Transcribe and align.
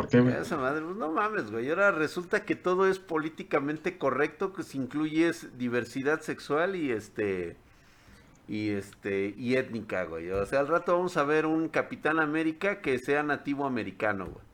¿Por 0.00 0.08
qué, 0.08 0.20
güey? 0.20 0.34
Esa 0.34 0.56
madre, 0.56 0.80
pues 0.80 0.96
no 0.96 1.12
mames, 1.12 1.50
güey. 1.50 1.68
Ahora 1.68 1.90
resulta 1.90 2.46
que 2.46 2.56
todo 2.56 2.86
es 2.86 2.98
políticamente 2.98 3.98
correcto, 3.98 4.54
que 4.54 4.62
si 4.62 4.78
incluyes 4.78 5.58
diversidad 5.58 6.22
sexual 6.22 6.74
y 6.74 6.90
este 6.90 7.58
y 8.48 8.70
este 8.70 9.34
y 9.36 9.56
étnica, 9.56 10.04
güey. 10.04 10.30
O 10.30 10.46
sea, 10.46 10.60
al 10.60 10.68
rato 10.68 10.96
vamos 10.96 11.18
a 11.18 11.24
ver 11.24 11.44
un 11.44 11.68
Capitán 11.68 12.18
América 12.18 12.80
que 12.80 12.98
sea 12.98 13.22
nativo 13.22 13.66
americano, 13.66 14.24
güey. 14.24 14.44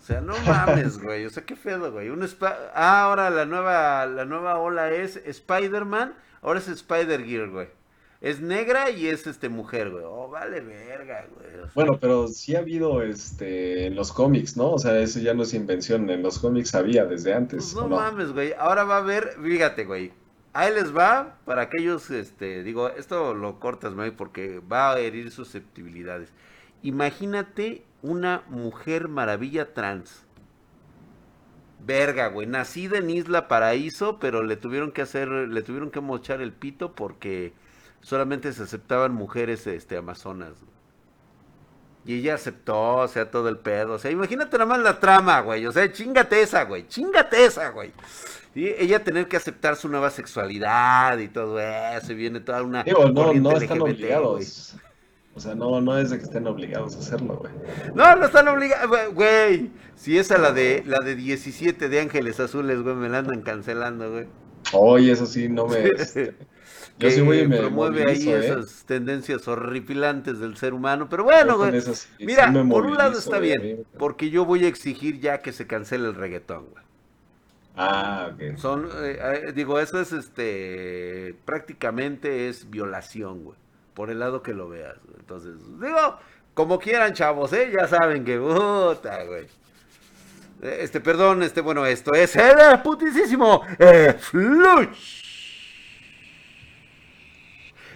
O 0.00 0.04
sea, 0.04 0.22
no 0.22 0.32
mames, 0.46 0.98
güey. 1.02 1.26
O 1.26 1.30
sea, 1.30 1.44
qué 1.44 1.54
feo, 1.54 1.92
güey. 1.92 2.08
Un 2.08 2.26
ah, 2.74 3.02
ahora 3.02 3.28
la 3.28 3.44
nueva 3.44 4.06
la 4.06 4.24
nueva 4.24 4.58
ola 4.58 4.90
es 4.90 5.16
Spider-Man, 5.16 6.14
ahora 6.40 6.60
es 6.60 6.68
Spider-Gear, 6.68 7.50
güey. 7.50 7.68
Es 8.22 8.40
negra 8.40 8.88
y 8.90 9.08
es 9.08 9.26
este 9.26 9.48
mujer, 9.48 9.90
güey. 9.90 10.04
Oh, 10.06 10.28
vale 10.28 10.60
verga, 10.60 11.26
güey. 11.34 11.68
Bueno, 11.74 11.98
pero 12.00 12.28
sí 12.28 12.54
ha 12.54 12.60
habido 12.60 13.02
este 13.02 13.86
en 13.86 13.96
los 13.96 14.12
cómics, 14.12 14.56
¿no? 14.56 14.70
O 14.70 14.78
sea, 14.78 14.96
eso 15.00 15.18
ya 15.18 15.34
no 15.34 15.42
es 15.42 15.52
invención, 15.54 16.08
en 16.08 16.22
los 16.22 16.38
cómics 16.38 16.72
había 16.76 17.04
desde 17.04 17.34
antes. 17.34 17.72
Pues 17.74 17.74
no, 17.74 17.96
mames, 17.96 18.32
güey. 18.32 18.54
Ahora 18.56 18.84
va 18.84 18.94
a 18.94 18.98
haber, 18.98 19.36
fíjate, 19.42 19.84
güey. 19.84 20.12
Ahí 20.52 20.72
les 20.72 20.96
va 20.96 21.38
para 21.44 21.62
aquellos, 21.62 22.12
este, 22.12 22.62
digo, 22.62 22.90
esto 22.90 23.34
lo 23.34 23.58
cortas, 23.58 23.92
güey, 23.94 24.12
porque 24.12 24.60
va 24.60 24.92
a 24.92 25.00
herir 25.00 25.32
susceptibilidades. 25.32 26.28
Imagínate 26.82 27.82
una 28.02 28.44
mujer 28.48 29.08
maravilla 29.08 29.74
trans. 29.74 30.26
Verga, 31.84 32.28
güey, 32.28 32.46
nacida 32.46 32.98
en 32.98 33.10
Isla 33.10 33.48
Paraíso, 33.48 34.20
pero 34.20 34.44
le 34.44 34.54
tuvieron 34.54 34.92
que 34.92 35.02
hacer, 35.02 35.28
le 35.28 35.62
tuvieron 35.62 35.90
que 35.90 36.00
mochar 36.00 36.40
el 36.40 36.52
pito 36.52 36.94
porque 36.94 37.52
solamente 38.02 38.52
se 38.52 38.64
aceptaban 38.64 39.14
mujeres 39.14 39.66
este, 39.66 39.96
amazonas. 39.96 40.52
Y 42.04 42.18
ella 42.18 42.34
aceptó, 42.34 42.96
o 42.96 43.08
sea, 43.08 43.30
todo 43.30 43.48
el 43.48 43.58
pedo. 43.58 43.94
O 43.94 43.98
sea, 43.98 44.10
imagínate 44.10 44.58
nada 44.58 44.66
más 44.66 44.80
la 44.80 44.98
trama, 44.98 45.40
güey. 45.40 45.64
O 45.66 45.72
sea, 45.72 45.90
chingate 45.90 46.42
esa, 46.42 46.64
güey. 46.64 46.86
Chingate 46.88 47.44
esa, 47.44 47.70
güey. 47.70 47.92
Y 48.54 48.66
ella 48.66 49.02
tener 49.02 49.28
que 49.28 49.36
aceptar 49.36 49.76
su 49.76 49.88
nueva 49.88 50.10
sexualidad 50.10 51.16
y 51.18 51.28
todo 51.28 51.60
eso. 51.60 52.12
Y 52.12 52.16
viene 52.16 52.40
toda 52.40 52.62
una. 52.62 52.82
Digo, 52.82 53.08
no, 53.08 53.32
no 53.32 53.52
están 53.52 53.80
obligados. 53.80 54.74
O 55.34 55.40
sea, 55.40 55.54
no, 55.54 55.80
no 55.80 55.96
es 55.96 56.10
de 56.10 56.18
que 56.18 56.24
estén 56.24 56.46
obligados 56.46 56.96
a 56.96 56.98
hacerlo, 56.98 57.36
güey. 57.36 57.52
No, 57.94 58.16
no 58.16 58.26
están 58.26 58.48
obligados, 58.48 59.14
güey. 59.14 59.70
Si 59.94 60.18
esa 60.18 60.36
la 60.36 60.52
de 60.52 60.82
la 60.84 60.98
de 60.98 61.14
17 61.14 61.88
de 61.88 62.00
Ángeles 62.00 62.40
Azules, 62.40 62.82
güey, 62.82 62.96
me 62.96 63.08
la 63.08 63.18
andan 63.18 63.42
cancelando, 63.42 64.10
güey. 64.10 64.26
Oye, 64.72 65.12
eso 65.12 65.26
sí, 65.26 65.48
no 65.48 65.66
me... 65.66 65.78
Este, 65.96 66.34
sí 66.98 67.22
muy 67.22 67.46
promueve 67.48 68.10
ahí 68.10 68.28
¿eh? 68.28 68.38
esas 68.38 68.84
tendencias 68.84 69.46
horripilantes 69.48 70.38
del 70.38 70.56
ser 70.56 70.74
humano. 70.74 71.08
Pero 71.08 71.24
bueno, 71.24 71.56
güey. 71.56 71.82
Mira, 72.20 72.52
por 72.68 72.86
un 72.86 72.96
lado 72.96 73.18
está 73.18 73.38
bien, 73.38 73.84
porque 73.98 74.30
yo 74.30 74.44
voy 74.44 74.64
a 74.64 74.68
exigir 74.68 75.20
ya 75.20 75.38
que 75.38 75.52
se 75.52 75.66
cancele 75.66 76.08
el 76.08 76.14
reggaetón, 76.14 76.66
güey. 76.70 76.82
Ah, 77.76 78.30
ok. 78.32 78.58
Son, 78.58 78.88
eh, 79.02 79.18
eh, 79.46 79.52
digo, 79.54 79.80
eso 79.80 79.98
es 80.00 80.12
este, 80.12 81.34
prácticamente 81.44 82.48
es 82.48 82.68
violación, 82.68 83.44
güey. 83.44 83.56
Por 83.94 84.10
el 84.10 84.18
lado 84.18 84.42
que 84.42 84.52
lo 84.52 84.68
veas. 84.68 84.96
Entonces, 85.18 85.54
digo, 85.80 86.18
como 86.54 86.78
quieran, 86.78 87.14
chavos, 87.14 87.52
¿eh? 87.52 87.72
Ya 87.74 87.88
saben 87.88 88.24
que, 88.24 88.38
puta, 88.38 89.24
güey. 89.24 89.46
Este, 90.62 91.00
perdón, 91.00 91.42
este, 91.42 91.60
bueno, 91.60 91.84
esto 91.84 92.14
es 92.14 92.36
el 92.36 92.80
putisísimo 92.82 93.62
eh, 93.78 94.14
Flush. 94.18 95.21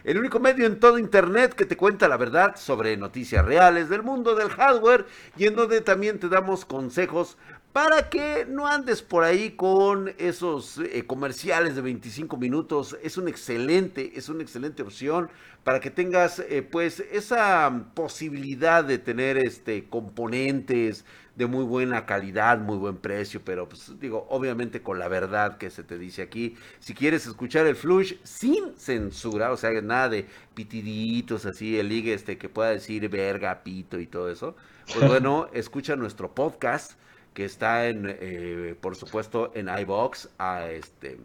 El 0.07 0.19
único 0.19 0.39
medio 0.39 0.67
en 0.67 0.79
todo 0.79 1.01
Internet 1.01 1.55
que 1.55 1.67
te 1.67 1.77
cuenta 1.77 2.07
la 2.07 2.17
verdad 2.17 2.55
sobre 2.55 2.97
noticias 2.97 3.45
reales 3.45 3.89
del 3.89 4.05
mundo 4.05 4.37
del 4.37 4.51
hardware 4.51 5.05
y 5.37 5.47
en 5.47 5.57
donde 5.57 5.81
también 5.81 6.21
te 6.21 6.29
damos 6.29 6.65
consejos 6.65 7.37
para 7.77 8.09
que 8.09 8.47
no 8.49 8.67
andes 8.67 9.03
por 9.03 9.23
ahí 9.23 9.51
con 9.51 10.15
esos 10.17 10.79
eh, 10.79 11.05
comerciales 11.07 11.77
de 11.77 11.83
25 11.83 12.39
minutos. 12.39 12.97
Es 13.03 13.19
una 13.19 13.29
excelente, 13.29 14.13
es 14.15 14.31
una 14.31 14.43
excelente 14.43 14.83
opción 14.83 15.29
para 15.63 15.79
que 15.79 15.91
tengas 15.91 16.39
eh, 16.39 16.63
pues 16.63 17.01
esa 17.01 17.85
posibilidad 17.93 18.83
de 18.83 18.97
tener 18.97 19.37
este 19.37 19.91
componentes 19.91 21.05
de 21.35 21.45
muy 21.45 21.65
buena 21.65 22.07
calidad, 22.07 22.59
muy 22.59 22.79
buen 22.79 22.97
precio, 22.97 23.43
pero 23.45 23.69
pues 23.69 23.93
digo, 24.01 24.27
obviamente 24.31 24.81
con 24.81 24.99
la 24.99 25.09
verdad 25.09 25.59
que 25.59 25.69
se 25.69 25.85
te 25.85 25.99
dice 25.99 26.23
aquí. 26.23 26.57
Si 26.81 26.95
quieres 26.95 27.27
escuchar 27.27 27.67
el 27.67 27.77
flush 27.77 28.15
sin 28.23 28.75
censura, 28.79 29.53
o 29.53 29.59
sea, 29.59 29.79
nada 29.83 30.09
de 30.09 30.27
pitiditos 30.55 31.45
así, 31.45 31.79
el 31.79 31.91
ligue 31.91 32.15
este 32.15 32.39
que 32.39 32.49
pueda 32.49 32.71
decir 32.71 33.07
verga, 33.11 33.63
pito 33.63 34.01
y 34.01 34.07
todo 34.07 34.31
eso, 34.31 34.57
pues 34.95 35.07
bueno, 35.07 35.51
escucha 35.53 35.95
nuestro 35.95 36.35
podcast 36.35 36.95
que 37.37 37.45
está 37.45 37.87
en, 37.87 38.17
eh, 38.19 38.75
por 38.81 38.97
supuesto, 38.97 39.53
en 39.55 39.69
iBox, 39.69 40.31
a 40.39 40.71
este, 40.71 41.19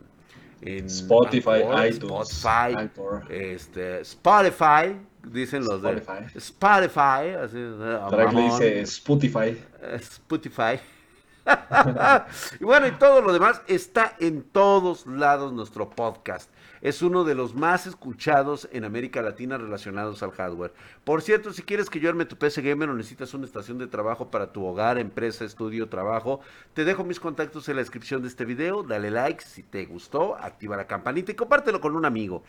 en 0.59 0.85
Spotify, 0.87 1.63
iTunes, 1.87 2.29
Spotify, 2.31 2.89
este, 3.29 4.01
Spotify, 4.01 4.97
dicen 5.23 5.63
los 5.63 5.81
de 5.81 6.03
Spotify, 6.35 7.29
así, 7.41 7.55
le 7.55 8.41
dice 8.41 8.81
Spotify. 8.81 9.57
Spotify. 10.01 10.81
y 12.59 12.65
bueno, 12.65 12.87
y 12.87 12.91
todo 12.91 13.21
lo 13.21 13.31
demás 13.31 13.61
está 13.67 14.17
en 14.19 14.43
todos 14.43 15.07
lados 15.07 15.53
nuestro 15.53 15.89
podcast 15.89 16.51
es 16.81 17.01
uno 17.01 17.23
de 17.23 17.35
los 17.35 17.53
más 17.53 17.85
escuchados 17.85 18.67
en 18.71 18.83
América 18.83 19.21
Latina 19.21 19.57
relacionados 19.57 20.23
al 20.23 20.31
hardware. 20.31 20.73
Por 21.03 21.21
cierto, 21.21 21.53
si 21.53 21.61
quieres 21.61 21.89
que 21.89 21.99
yo 21.99 22.09
arme 22.09 22.25
tu 22.25 22.37
PC 22.37 22.61
Gamer 22.61 22.89
o 22.89 22.93
necesitas 22.93 23.33
una 23.33 23.45
estación 23.45 23.77
de 23.77 23.87
trabajo 23.87 24.31
para 24.31 24.51
tu 24.51 24.65
hogar, 24.65 24.97
empresa, 24.97 25.45
estudio, 25.45 25.89
trabajo, 25.89 26.41
te 26.73 26.83
dejo 26.83 27.03
mis 27.03 27.19
contactos 27.19 27.69
en 27.69 27.75
la 27.75 27.81
descripción 27.81 28.21
de 28.21 28.27
este 28.27 28.45
video. 28.45 28.83
Dale 28.83 29.11
like 29.11 29.43
si 29.43 29.63
te 29.63 29.85
gustó, 29.85 30.35
activa 30.35 30.75
la 30.75 30.87
campanita 30.87 31.31
y 31.31 31.35
compártelo 31.35 31.79
con 31.79 31.95
un 31.95 32.05
amigo. 32.05 32.43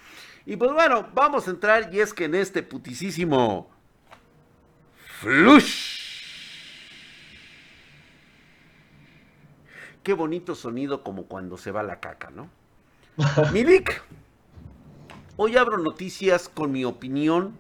Y 0.47 0.57
pues 0.57 0.73
bueno, 0.73 1.09
vamos 1.15 1.47
a 1.47 1.51
entrar 1.51 1.93
y 1.93 2.01
es 2.01 2.15
que 2.15 2.25
en 2.25 2.35
este 2.35 2.63
putisísimo 2.63 3.71
flush. 5.21 6.01
Qué 10.03 10.15
bonito 10.15 10.55
sonido 10.55 11.05
como 11.05 11.27
cuando 11.27 11.57
se 11.57 11.71
va 11.71 11.83
la 11.83 12.01
caca, 12.01 12.31
¿no? 12.31 12.51
Milik, 13.53 14.03
Hoy 15.39 15.57
abro 15.57 15.79
noticias 15.79 16.51
con 16.51 16.73
mi 16.73 16.85
opinión, 16.85 17.57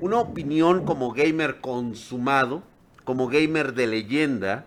una 0.00 0.16
opinión 0.16 0.86
como 0.86 1.12
gamer 1.12 1.60
consumado, 1.60 2.62
como 3.04 3.28
gamer 3.28 3.74
de 3.74 3.86
leyenda, 3.86 4.64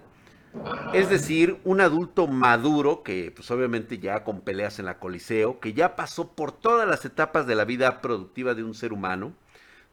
es 0.94 1.10
decir, 1.10 1.58
un 1.64 1.82
adulto 1.82 2.28
maduro 2.28 3.02
que 3.02 3.32
pues 3.36 3.50
obviamente 3.50 3.98
ya 3.98 4.24
con 4.24 4.42
peleas 4.42 4.78
en 4.78 4.86
la 4.86 5.00
Coliseo, 5.00 5.60
que 5.60 5.74
ya 5.74 5.96
pasó 5.96 6.34
por 6.34 6.52
todas 6.52 6.88
las 6.88 7.06
etapas 7.06 7.48
de 7.48 7.56
la 7.56 7.66
vida 7.66 8.02
productiva 8.02 8.54
de 8.54 8.64
un 8.64 8.76
ser 8.76 8.94
humano, 8.94 9.34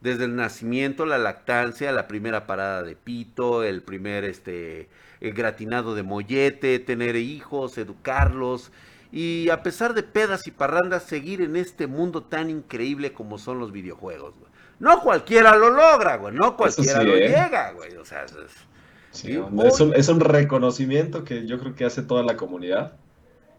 desde 0.03 0.25
el 0.25 0.37
nacimiento, 0.37 1.07
la 1.07 1.17
lactancia, 1.17 1.93
la 1.93 2.09
primera 2.09 2.47
parada 2.47 2.83
de 2.83 2.95
pito, 2.95 3.65
el 3.65 3.83
primer 3.83 4.25
este 4.25 4.91
el 5.21 5.33
gratinado 5.33 5.95
de 5.95 6.03
mollete, 6.03 6.79
tener 6.79 7.17
hijos, 7.17 7.79
educarlos, 7.79 8.71
y 9.11 9.49
a 9.51 9.63
pesar 9.63 9.95
de 9.95 10.03
pedas 10.03 10.47
y 10.47 10.51
parrandas, 10.51 11.05
seguir 11.05 11.41
en 11.41 11.57
este 11.57 11.87
mundo 11.87 12.23
tan 12.23 12.51
increíble 12.51 13.13
como 13.13 13.39
son 13.39 13.59
los 13.59 13.73
videojuegos, 13.73 14.35
güey. 14.39 14.51
No 14.81 15.01
cualquiera 15.01 15.57
lo 15.57 15.71
logra, 15.71 16.17
güey. 16.17 16.35
No 16.35 16.57
cualquiera 16.57 17.03
lo 17.03 17.15
¿eh? 17.15 17.29
llega, 17.29 17.73
güey. 17.73 17.97
O 17.97 18.05
sea, 18.05 18.25
es, 18.25 19.81
un, 19.81 19.95
es 19.95 20.09
un 20.09 20.21
reconocimiento 20.21 21.25
que 21.25 21.47
yo 21.47 21.59
creo 21.59 21.75
que 21.75 21.85
hace 21.85 22.03
toda 22.03 22.23
la 22.23 22.37
comunidad. 22.37 22.93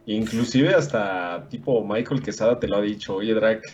Inclusive 0.05 0.73
hasta 0.73 1.47
tipo 1.49 1.83
Michael 1.85 2.21
Quesada 2.21 2.59
te 2.59 2.67
lo 2.67 2.77
ha 2.77 2.81
dicho, 2.81 3.15
oye 3.15 3.33
Drake, 3.33 3.67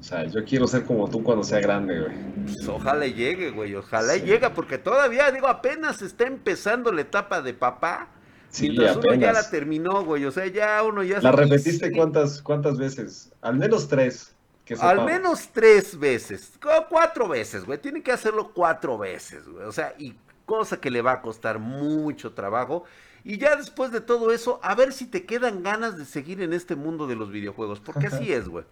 o 0.00 0.02
sea, 0.02 0.24
yo 0.24 0.44
quiero 0.44 0.66
ser 0.66 0.84
como 0.84 1.08
tú 1.10 1.22
cuando 1.22 1.42
sea 1.42 1.60
grande, 1.60 2.00
güey. 2.00 2.12
Pues 2.44 2.68
ojalá 2.68 3.06
llegue, 3.06 3.50
güey, 3.50 3.74
ojalá 3.74 4.16
llegue, 4.16 4.48
porque 4.50 4.78
todavía, 4.78 5.30
digo, 5.30 5.48
apenas 5.48 6.00
está 6.00 6.24
empezando 6.26 6.92
la 6.92 7.00
etapa 7.00 7.42
de 7.42 7.54
papá 7.54 8.08
Sí, 8.50 8.70
uno 8.70 9.14
ya 9.14 9.32
la 9.32 9.50
terminó, 9.50 10.04
güey. 10.04 10.24
O 10.24 10.30
sea, 10.30 10.46
ya 10.46 10.82
uno 10.82 11.02
ya. 11.02 11.20
¿La 11.20 11.32
repetiste 11.32 11.92
cuántas, 11.92 12.40
cuántas 12.40 12.78
veces? 12.78 13.30
Al 13.42 13.56
menos 13.56 13.88
tres. 13.88 14.34
Al 14.80 15.04
menos 15.04 15.48
tres 15.52 15.98
veces. 15.98 16.52
Cuatro 16.88 17.28
veces, 17.28 17.64
güey. 17.64 17.78
Tiene 17.78 18.02
que 18.02 18.12
hacerlo 18.12 18.52
cuatro 18.52 18.98
veces, 18.98 19.46
güey. 19.46 19.64
O 19.64 19.72
sea, 19.72 19.94
y 19.98 20.14
cosa 20.44 20.80
que 20.80 20.90
le 20.90 21.02
va 21.02 21.12
a 21.12 21.22
costar 21.22 21.58
mucho 21.58 22.32
trabajo. 22.32 22.84
Y 23.22 23.38
ya 23.38 23.56
después 23.56 23.90
de 23.92 24.00
todo 24.00 24.32
eso, 24.32 24.60
a 24.62 24.74
ver 24.74 24.92
si 24.92 25.06
te 25.06 25.24
quedan 25.24 25.62
ganas 25.62 25.98
de 25.98 26.04
seguir 26.04 26.40
en 26.42 26.52
este 26.52 26.76
mundo 26.76 27.06
de 27.06 27.16
los 27.16 27.30
videojuegos. 27.30 27.80
Porque 27.80 28.06
así 28.06 28.32
es, 28.32 28.48
güey. 28.48 28.64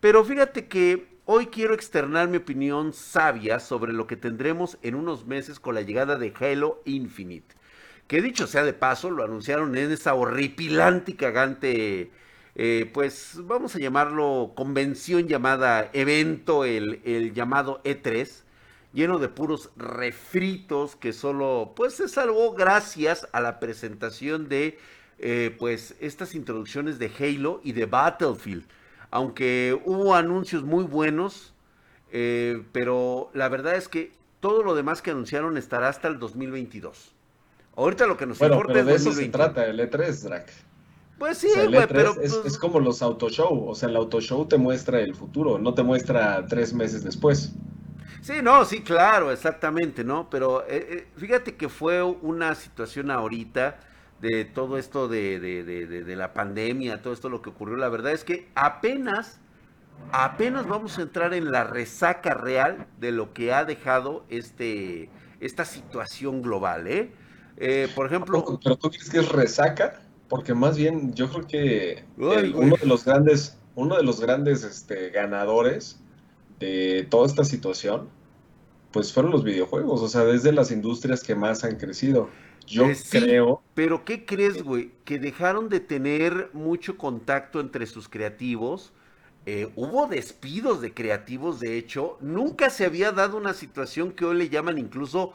Pero 0.00 0.24
fíjate 0.24 0.66
que 0.66 1.08
hoy 1.24 1.46
quiero 1.46 1.74
externar 1.74 2.28
mi 2.28 2.38
opinión 2.38 2.92
sabia 2.92 3.60
sobre 3.60 3.92
lo 3.92 4.06
que 4.06 4.16
tendremos 4.16 4.78
en 4.82 4.94
unos 4.94 5.26
meses 5.26 5.60
con 5.60 5.74
la 5.74 5.82
llegada 5.82 6.16
de 6.16 6.32
Halo 6.40 6.82
Infinite 6.84 7.55
que 8.06 8.22
dicho 8.22 8.46
sea 8.46 8.64
de 8.64 8.72
paso, 8.72 9.10
lo 9.10 9.24
anunciaron 9.24 9.76
en 9.76 9.90
esa 9.90 10.14
horripilante 10.14 11.12
y 11.12 11.14
cagante, 11.14 12.10
eh, 12.54 12.90
pues 12.92 13.38
vamos 13.42 13.74
a 13.74 13.78
llamarlo 13.78 14.52
convención 14.54 15.26
llamada 15.26 15.90
evento, 15.92 16.64
el, 16.64 17.32
llamado 17.34 17.82
E3, 17.84 18.44
lleno 18.92 19.18
de 19.18 19.28
puros 19.28 19.70
refritos 19.76 20.96
que 20.96 21.12
solo 21.12 21.72
pues 21.76 21.94
se 21.94 22.08
salvó 22.08 22.54
gracias 22.54 23.28
a 23.32 23.40
la 23.40 23.60
presentación 23.60 24.48
de 24.48 24.78
eh, 25.18 25.54
pues 25.58 25.96
estas 26.00 26.34
introducciones 26.34 26.98
de 26.98 27.10
Halo 27.18 27.60
y 27.64 27.72
de 27.72 27.86
Battlefield. 27.86 28.64
Aunque 29.10 29.78
hubo 29.84 30.14
anuncios 30.14 30.62
muy 30.62 30.84
buenos, 30.84 31.54
eh, 32.12 32.62
pero 32.72 33.30
la 33.34 33.48
verdad 33.48 33.76
es 33.76 33.88
que 33.88 34.12
todo 34.40 34.62
lo 34.62 34.74
demás 34.74 35.02
que 35.02 35.10
anunciaron 35.10 35.56
estará 35.56 35.88
hasta 35.88 36.08
el 36.08 36.18
2022. 36.18 37.15
Ahorita 37.76 38.06
lo 38.06 38.16
que 38.16 38.26
nos 38.26 38.40
importa 38.40 38.72
pero 38.72 38.84
de 38.86 38.94
eso 38.94 39.12
se 39.12 39.28
trata 39.28 39.66
el 39.66 39.78
E3, 39.78 40.22
Drac. 40.22 40.50
Pues 41.18 41.38
sí, 41.38 41.48
güey, 41.54 41.76
e 41.76 41.86
pero... 41.86 42.10
Es, 42.20 42.34
pues 42.34 42.46
es, 42.46 42.58
como 42.58 42.80
los 42.80 43.02
autoshow, 43.02 43.68
o 43.68 43.74
sea, 43.74 43.88
el 43.88 43.96
autoshow 43.96 44.46
te 44.46 44.58
muestra 44.58 45.00
el 45.00 45.14
futuro, 45.14 45.58
no 45.58 45.72
te 45.74 45.82
muestra 45.82 46.44
tres 46.46 46.74
meses 46.74 47.04
después. 47.04 47.52
Sí, 48.20 48.34
no, 48.42 48.64
sí, 48.64 48.82
claro, 48.82 49.30
exactamente, 49.30 50.04
¿no? 50.04 50.28
Pero 50.28 50.62
eh, 50.62 50.86
eh, 50.90 51.06
fíjate 51.16 51.54
que 51.54 51.68
fue 51.68 52.02
una 52.02 52.54
situación 52.54 53.10
ahorita 53.10 53.78
de 54.20 54.44
todo 54.44 54.78
esto 54.78 55.08
de, 55.08 55.38
de, 55.38 55.62
de, 55.62 55.86
de, 55.86 56.16
la 56.16 56.32
pandemia, 56.32 57.02
todo 57.02 57.12
esto 57.12 57.28
lo 57.28 57.42
que 57.42 57.50
ocurrió, 57.50 57.76
la 57.76 57.88
verdad 57.88 58.12
es 58.12 58.24
que 58.24 58.48
apenas, 58.54 59.40
apenas 60.10 60.66
vamos 60.66 60.98
a 60.98 61.02
entrar 61.02 61.34
en 61.34 61.52
la 61.52 61.64
resaca 61.64 62.34
real 62.34 62.86
de 62.98 63.12
lo 63.12 63.32
que 63.34 63.52
ha 63.52 63.64
dejado 63.64 64.24
este, 64.28 65.10
esta 65.40 65.64
situación 65.64 66.42
global, 66.42 66.86
¿eh? 66.86 67.12
Eh 67.56 67.88
por 67.94 68.06
ejemplo... 68.06 68.58
¿Pero 68.62 68.76
tú 68.76 68.90
crees 68.90 69.10
que 69.10 69.18
es 69.18 69.28
resaca? 69.28 70.00
Porque 70.28 70.54
más 70.54 70.76
bien 70.76 71.14
yo 71.14 71.28
creo 71.30 71.46
que 71.46 72.04
uno 72.16 72.76
de 72.76 72.86
los 72.86 73.04
grandes, 73.04 73.58
uno 73.74 73.96
de 73.96 74.02
los 74.02 74.20
grandes 74.20 74.64
este, 74.64 75.10
ganadores 75.10 76.00
de 76.58 77.06
toda 77.08 77.26
esta 77.26 77.44
situación, 77.44 78.08
pues 78.90 79.12
fueron 79.12 79.30
los 79.30 79.44
videojuegos, 79.44 80.00
o 80.00 80.08
sea, 80.08 80.24
desde 80.24 80.52
las 80.52 80.70
industrias 80.70 81.22
que 81.22 81.34
más 81.34 81.64
han 81.64 81.76
crecido. 81.76 82.28
Yo 82.66 82.86
eh, 82.86 82.96
creo. 83.10 83.62
Pero 83.74 84.04
¿qué 84.04 84.24
crees, 84.24 84.62
güey? 84.62 84.90
Que 85.04 85.18
dejaron 85.18 85.68
de 85.68 85.80
tener 85.80 86.50
mucho 86.52 86.96
contacto 86.96 87.60
entre 87.60 87.86
sus 87.86 88.08
creativos. 88.08 88.92
Eh, 89.44 89.70
hubo 89.76 90.08
despidos 90.08 90.80
de 90.80 90.92
creativos, 90.92 91.60
de 91.60 91.78
hecho. 91.78 92.18
Nunca 92.20 92.70
se 92.70 92.84
había 92.84 93.12
dado 93.12 93.36
una 93.36 93.54
situación 93.54 94.12
que 94.12 94.24
hoy 94.24 94.36
le 94.36 94.48
llaman 94.48 94.78
incluso 94.78 95.32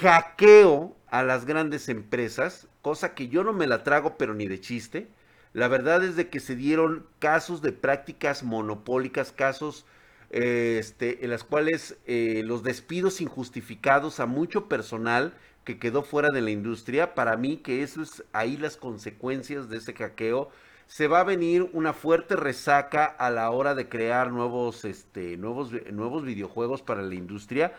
hackeo 0.00 0.96
a 1.18 1.24
las 1.24 1.46
grandes 1.46 1.88
empresas, 1.88 2.68
cosa 2.82 3.14
que 3.14 3.28
yo 3.28 3.44
no 3.44 3.52
me 3.52 3.66
la 3.66 3.84
trago, 3.84 4.16
pero 4.18 4.34
ni 4.34 4.46
de 4.46 4.60
chiste. 4.60 5.08
La 5.52 5.68
verdad 5.68 6.04
es 6.04 6.16
de 6.16 6.28
que 6.28 6.40
se 6.40 6.56
dieron 6.56 7.06
casos 7.18 7.62
de 7.62 7.72
prácticas 7.72 8.42
monopólicas, 8.42 9.32
casos 9.32 9.86
eh, 10.30 10.76
este, 10.78 11.24
en 11.24 11.30
las 11.30 11.44
cuales 11.44 11.96
los 12.06 12.62
despidos 12.62 13.20
injustificados 13.20 14.20
a 14.20 14.26
mucho 14.26 14.68
personal 14.68 15.32
que 15.66 15.78
quedó 15.78 16.02
fuera 16.02 16.30
de 16.30 16.40
la 16.40 16.50
industria. 16.50 17.14
Para 17.14 17.36
mí 17.36 17.58
que 17.58 17.82
eso 17.82 18.00
es 18.00 18.24
ahí 18.32 18.56
las 18.56 18.76
consecuencias 18.78 19.68
de 19.68 19.78
ese 19.78 19.92
hackeo. 19.92 20.48
Se 20.86 21.08
va 21.08 21.20
a 21.20 21.24
venir 21.24 21.68
una 21.72 21.92
fuerte 21.92 22.36
resaca 22.36 23.04
a 23.04 23.30
la 23.30 23.50
hora 23.50 23.74
de 23.74 23.88
crear 23.88 24.30
nuevos, 24.30 24.84
este, 24.84 25.36
nuevos, 25.36 25.72
nuevos 25.92 26.24
videojuegos 26.24 26.82
para 26.82 27.02
la 27.02 27.16
industria. 27.16 27.72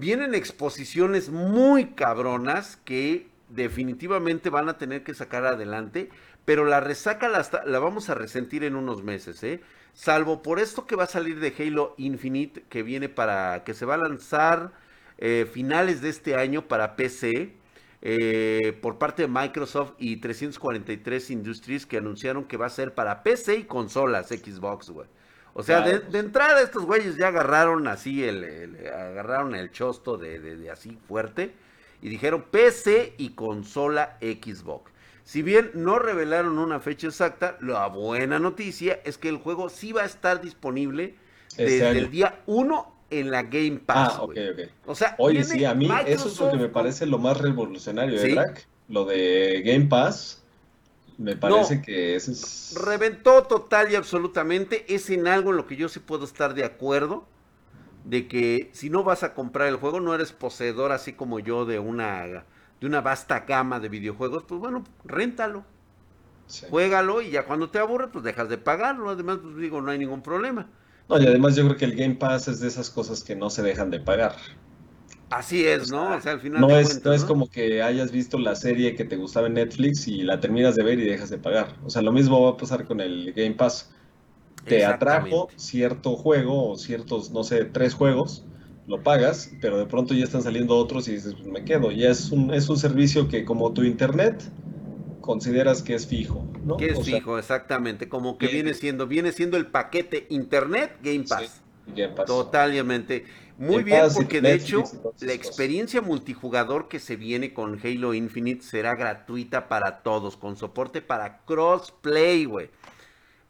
Vienen 0.00 0.34
exposiciones 0.34 1.28
muy 1.28 1.88
cabronas 1.88 2.78
que 2.86 3.28
definitivamente 3.50 4.48
van 4.48 4.70
a 4.70 4.78
tener 4.78 5.04
que 5.04 5.12
sacar 5.12 5.44
adelante, 5.44 6.08
pero 6.46 6.64
la 6.64 6.80
resaca 6.80 7.28
la, 7.28 7.78
vamos 7.78 8.08
a 8.08 8.14
resentir 8.14 8.64
en 8.64 8.76
unos 8.76 9.02
meses, 9.02 9.42
¿eh? 9.42 9.60
Salvo 9.92 10.40
por 10.40 10.58
esto 10.58 10.86
que 10.86 10.96
va 10.96 11.04
a 11.04 11.06
salir 11.06 11.38
de 11.38 11.52
Halo 11.58 11.94
Infinite, 11.98 12.64
que 12.70 12.82
viene 12.82 13.10
para, 13.10 13.62
que 13.62 13.74
se 13.74 13.84
va 13.84 13.96
a 13.96 13.98
lanzar 13.98 14.72
eh, 15.18 15.46
finales 15.52 16.00
de 16.00 16.08
este 16.08 16.34
año 16.34 16.66
para 16.66 16.96
PC 16.96 17.52
eh, 18.00 18.78
por 18.80 18.96
parte 18.96 19.20
de 19.24 19.28
Microsoft 19.28 19.92
y 19.98 20.16
343 20.16 21.30
Industries 21.30 21.84
que 21.84 21.98
anunciaron 21.98 22.44
que 22.44 22.56
va 22.56 22.64
a 22.64 22.70
ser 22.70 22.94
para 22.94 23.22
PC 23.22 23.56
y 23.56 23.64
consolas 23.64 24.28
Xbox, 24.28 24.88
güey. 24.88 25.08
O 25.54 25.62
sea, 25.62 25.80
de, 25.80 26.18
entrada 26.18 26.62
estos 26.62 26.84
güeyes 26.84 27.16
ya 27.16 27.28
agarraron 27.28 27.88
así 27.88 28.24
el, 28.24 28.76
agarraron 28.86 29.54
el 29.54 29.70
chosto 29.70 30.16
de, 30.16 30.38
de, 30.38 30.70
así 30.70 30.98
fuerte 31.08 31.52
y 32.02 32.08
dijeron 32.08 32.44
PC 32.50 33.14
y 33.18 33.30
consola 33.30 34.16
Xbox. 34.20 34.92
Si 35.24 35.42
bien 35.42 35.70
no 35.74 35.98
revelaron 35.98 36.58
una 36.58 36.80
fecha 36.80 37.08
exacta, 37.08 37.56
la 37.60 37.86
buena 37.86 38.38
noticia 38.38 39.00
es 39.04 39.18
que 39.18 39.28
el 39.28 39.36
juego 39.36 39.68
sí 39.68 39.92
va 39.92 40.02
a 40.02 40.06
estar 40.06 40.40
disponible 40.40 41.14
este 41.50 41.64
desde 41.64 41.98
el 41.98 42.10
día 42.10 42.40
1 42.46 42.94
en 43.10 43.30
la 43.30 43.42
Game 43.42 43.80
Pass. 43.84 44.14
Ah, 44.16 44.22
ok, 44.22 44.36
ok. 44.52 44.60
O 44.86 44.94
sea, 44.94 45.14
oye, 45.18 45.44
sí, 45.44 45.64
a 45.64 45.74
mí 45.74 45.88
eso 46.06 46.28
es 46.28 46.40
lo 46.40 46.50
que 46.50 46.56
me 46.56 46.68
parece 46.68 47.06
lo 47.06 47.18
más 47.18 47.38
revolucionario, 47.38 48.20
¿eh, 48.22 48.36
Lo 48.88 49.04
de 49.04 49.62
Game 49.64 49.86
Pass, 49.86 50.39
me 51.20 51.36
parece 51.36 51.82
que 51.82 52.16
eso 52.16 52.32
es. 52.32 52.74
Reventó 52.74 53.42
total 53.42 53.92
y 53.92 53.94
absolutamente. 53.94 54.86
Es 54.92 55.10
en 55.10 55.28
algo 55.28 55.50
en 55.50 55.58
lo 55.58 55.66
que 55.66 55.76
yo 55.76 55.88
sí 55.90 56.00
puedo 56.00 56.24
estar 56.24 56.54
de 56.54 56.64
acuerdo. 56.64 57.26
De 58.04 58.26
que 58.26 58.70
si 58.72 58.88
no 58.88 59.04
vas 59.04 59.22
a 59.22 59.34
comprar 59.34 59.68
el 59.68 59.76
juego, 59.76 60.00
no 60.00 60.14
eres 60.14 60.32
poseedor 60.32 60.92
así 60.92 61.12
como 61.12 61.38
yo 61.38 61.66
de 61.66 61.78
una, 61.78 62.46
de 62.80 62.86
una 62.86 63.02
vasta 63.02 63.40
gama 63.40 63.78
de 63.80 63.90
videojuegos, 63.90 64.44
pues 64.44 64.60
bueno, 64.60 64.82
réntalo. 65.04 65.64
Juégalo 66.70 67.20
y 67.20 67.30
ya 67.30 67.44
cuando 67.44 67.68
te 67.68 67.78
aburre, 67.78 68.08
pues 68.08 68.24
dejas 68.24 68.48
de 68.48 68.56
pagarlo. 68.56 69.10
Además, 69.10 69.40
pues 69.42 69.56
digo, 69.56 69.82
no 69.82 69.90
hay 69.90 69.98
ningún 69.98 70.22
problema. 70.22 70.70
No, 71.06 71.20
y 71.20 71.26
además 71.26 71.54
yo 71.54 71.64
creo 71.64 71.76
que 71.76 71.84
el 71.84 71.96
Game 71.96 72.14
Pass 72.14 72.48
es 72.48 72.60
de 72.60 72.68
esas 72.68 72.88
cosas 72.88 73.22
que 73.22 73.36
no 73.36 73.50
se 73.50 73.62
dejan 73.62 73.90
de 73.90 74.00
pagar. 74.00 74.36
Así 75.30 75.64
es, 75.64 75.90
¿no? 75.90 76.16
O 76.16 76.20
sea, 76.20 76.32
al 76.32 76.40
final. 76.40 76.60
No, 76.60 76.76
es, 76.76 77.04
no, 77.04 77.12
es 77.12 77.24
como 77.24 77.48
que 77.48 77.82
hayas 77.82 78.10
visto 78.10 78.36
la 78.38 78.56
serie 78.56 78.96
que 78.96 79.04
te 79.04 79.16
gustaba 79.16 79.46
en 79.46 79.54
Netflix 79.54 80.08
y 80.08 80.22
la 80.22 80.40
terminas 80.40 80.74
de 80.74 80.82
ver 80.82 80.98
y 80.98 81.04
dejas 81.04 81.30
de 81.30 81.38
pagar. 81.38 81.76
O 81.84 81.90
sea, 81.90 82.02
lo 82.02 82.10
mismo 82.10 82.42
va 82.42 82.50
a 82.50 82.56
pasar 82.56 82.84
con 82.84 83.00
el 83.00 83.32
Game 83.32 83.52
Pass. 83.52 83.90
Te 84.64 84.84
atrajo 84.84 85.48
cierto 85.56 86.16
juego 86.16 86.72
o 86.72 86.76
ciertos, 86.76 87.30
no 87.30 87.44
sé, 87.44 87.64
tres 87.64 87.94
juegos, 87.94 88.44
lo 88.86 89.02
pagas, 89.02 89.52
pero 89.60 89.78
de 89.78 89.86
pronto 89.86 90.14
ya 90.14 90.24
están 90.24 90.42
saliendo 90.42 90.76
otros 90.76 91.08
y 91.08 91.12
dices, 91.12 91.34
pues 91.34 91.46
me 91.46 91.64
quedo. 91.64 91.92
Ya 91.92 92.10
es 92.10 92.30
un, 92.30 92.52
es 92.52 92.68
un 92.68 92.76
servicio 92.76 93.28
que, 93.28 93.44
como 93.44 93.72
tu 93.72 93.84
internet, 93.84 94.42
consideras 95.20 95.82
que 95.82 95.94
es 95.94 96.06
fijo, 96.06 96.44
¿no? 96.64 96.76
Que 96.76 96.88
es 96.88 97.02
fijo, 97.04 97.38
exactamente, 97.38 98.08
como 98.08 98.36
que 98.36 98.48
viene 98.48 98.74
siendo, 98.74 99.06
viene 99.06 99.30
siendo 99.30 99.56
el 99.56 99.66
paquete 99.66 100.26
Internet 100.28 100.98
Game 101.02 101.24
Pass. 101.28 101.62
Game 101.96 102.14
Pass. 102.14 102.26
Totalmente. 102.26 103.24
Muy 103.60 103.82
bien, 103.82 104.06
porque 104.14 104.40
de 104.40 104.54
hecho 104.54 104.84
la 105.20 105.34
experiencia 105.34 106.00
multijugador 106.00 106.88
que 106.88 106.98
se 106.98 107.16
viene 107.16 107.52
con 107.52 107.78
Halo 107.84 108.14
Infinite 108.14 108.62
será 108.62 108.94
gratuita 108.94 109.68
para 109.68 110.02
todos, 110.02 110.38
con 110.38 110.56
soporte 110.56 111.02
para 111.02 111.42
crossplay, 111.44 112.46
güey. 112.46 112.70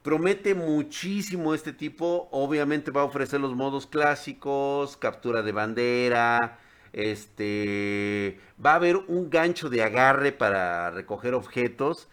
Promete 0.02 0.56
muchísimo 0.56 1.54
este 1.54 1.72
tipo. 1.72 2.28
Obviamente 2.32 2.90
va 2.90 3.02
a 3.02 3.04
ofrecer 3.04 3.40
los 3.40 3.54
modos 3.54 3.86
clásicos, 3.86 4.96
captura 4.96 5.42
de 5.42 5.52
bandera, 5.52 6.58
este, 6.92 8.40
va 8.64 8.72
a 8.72 8.76
haber 8.76 8.96
un 8.96 9.30
gancho 9.30 9.70
de 9.70 9.84
agarre 9.84 10.32
para 10.32 10.90
recoger 10.90 11.34
objetos. 11.34 12.08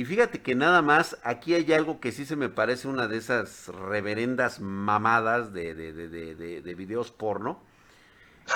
Y 0.00 0.06
fíjate 0.06 0.40
que 0.40 0.54
nada 0.54 0.80
más, 0.80 1.18
aquí 1.24 1.52
hay 1.52 1.70
algo 1.74 2.00
que 2.00 2.10
sí 2.10 2.24
se 2.24 2.34
me 2.34 2.48
parece 2.48 2.88
una 2.88 3.06
de 3.06 3.18
esas 3.18 3.68
reverendas 3.68 4.58
mamadas 4.58 5.52
de, 5.52 5.74
de, 5.74 5.92
de, 5.92 6.62
de 6.62 6.74
videos 6.74 7.10
porno. 7.10 7.60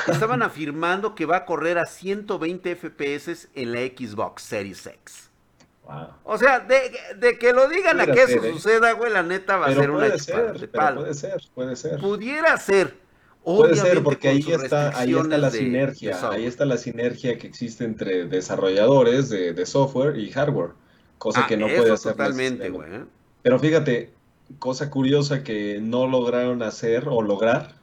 Estaban 0.08 0.42
afirmando 0.42 1.14
que 1.14 1.26
va 1.26 1.36
a 1.36 1.44
correr 1.44 1.76
a 1.76 1.84
120 1.84 2.76
FPS 2.76 3.48
en 3.54 3.72
la 3.72 3.80
Xbox 3.80 4.40
Series 4.40 4.86
X. 4.86 5.28
O 6.22 6.38
sea, 6.38 6.60
de, 6.60 7.38
que 7.38 7.52
lo 7.52 7.68
digan 7.68 8.00
a 8.00 8.06
que 8.06 8.22
eso 8.22 8.42
¿eh? 8.42 8.52
suceda, 8.54 8.92
güey, 8.92 9.12
la 9.12 9.22
neta 9.22 9.58
va 9.58 9.66
a 9.66 9.74
ser 9.74 9.90
una 9.90 10.16
ser, 10.16 10.70
Puede 10.70 11.12
ser, 11.12 11.42
puede 11.54 11.76
ser. 11.76 12.00
Pudiera 12.00 12.56
ser. 12.56 12.96
Puede 13.44 13.76
ser, 13.76 14.02
porque 14.02 14.28
ahí 14.28 14.46
está, 14.48 14.98
ahí 14.98 15.14
está 15.14 15.36
la 15.36 15.50
sinergia, 15.50 16.30
ahí 16.30 16.46
está 16.46 16.64
la 16.64 16.78
sinergia 16.78 17.36
que 17.36 17.46
existe 17.46 17.84
entre 17.84 18.24
desarrolladores 18.24 19.28
de, 19.28 19.66
software 19.66 20.18
y 20.18 20.32
hardware, 20.32 20.70
cosa 21.24 21.44
ah, 21.44 21.46
que 21.46 21.56
no 21.56 21.68
puede 21.68 21.90
hacer. 21.90 22.12
Totalmente, 22.12 22.68
güey. 22.68 22.96
¿eh? 22.96 23.04
Pero 23.40 23.58
fíjate, 23.58 24.12
cosa 24.58 24.90
curiosa 24.90 25.42
que 25.42 25.80
no 25.80 26.06
lograron 26.06 26.62
hacer 26.62 27.08
o 27.08 27.22
lograr, 27.22 27.76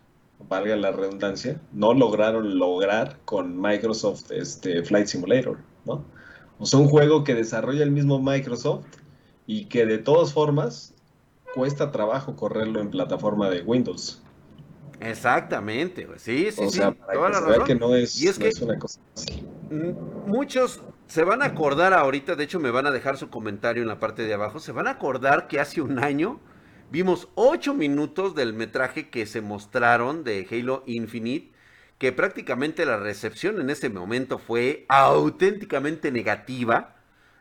valga 0.48 0.75
la 0.75 0.91
redundancia, 0.91 1.60
no 1.74 1.95
lograron 1.95 2.60
lograr 2.60 3.17
con 3.25 3.60
Microsoft 3.60 4.31
este 4.31 4.83
Flight 4.83 5.07
Simulator, 5.07 5.57
¿no? 5.86 6.05
O 6.60 6.67
sea, 6.67 6.79
un 6.79 6.88
juego 6.88 7.24
que 7.24 7.33
desarrolla 7.33 7.81
el 7.81 7.89
mismo 7.89 8.21
Microsoft 8.21 8.86
y 9.48 9.65
que 9.65 9.88
de 9.88 9.98
todas 9.98 10.33
formas 10.33 10.93
cuesta 11.55 11.91
trabajo 11.91 12.36
correrlo 12.36 12.79
en 12.79 12.91
plataforma 12.91 13.50
de 13.50 13.63
Windows. 13.63 14.21
Exactamente, 15.00 16.07
Sí, 16.17 16.51
sí, 16.51 16.69
sí. 16.69 16.79
toda 16.79 17.29
la 17.31 17.39
razón. 17.39 17.65
Que 17.65 17.74
no 17.74 17.95
es, 17.95 18.21
y 18.21 18.27
es 18.27 18.38
que 18.38 18.51
una 18.62 18.77
cosa 18.77 19.00
Muchos 20.27 20.79
se 21.12 21.25
van 21.25 21.41
a 21.41 21.48
acordar 21.48 21.94
ahorita, 21.94 22.38
de 22.38 22.46
hecho 22.46 22.62
me 22.62 22.72
van 22.72 22.86
a 22.86 22.91
dejar 22.91 23.18
su 23.18 23.30
comentario 23.30 23.82
en 23.82 23.89
la 23.89 24.00
parte 24.00 24.24
de 24.24 24.34
abajo, 24.34 24.62
se 24.62 24.72
van 24.72 24.88
a 24.88 24.91
acordar 24.91 25.50
que 25.50 25.60
hace 25.60 25.82
un 25.82 26.00
año 26.00 26.39
vimos 26.89 27.27
ocho 27.36 27.74
minutos 27.74 28.34
del 28.34 28.53
metraje 28.53 29.10
que 29.10 29.25
se 29.25 29.41
mostraron 29.41 30.24
de 30.24 30.48
Halo 30.50 30.84
Infinite, 30.86 31.51
que 31.98 32.13
prácticamente 32.13 32.86
la 32.86 32.96
recepción 32.96 33.60
en 33.60 33.70
ese 33.70 33.89
momento 33.89 34.38
fue 34.39 34.86
auténticamente 34.88 36.13
negativa. 36.13 36.96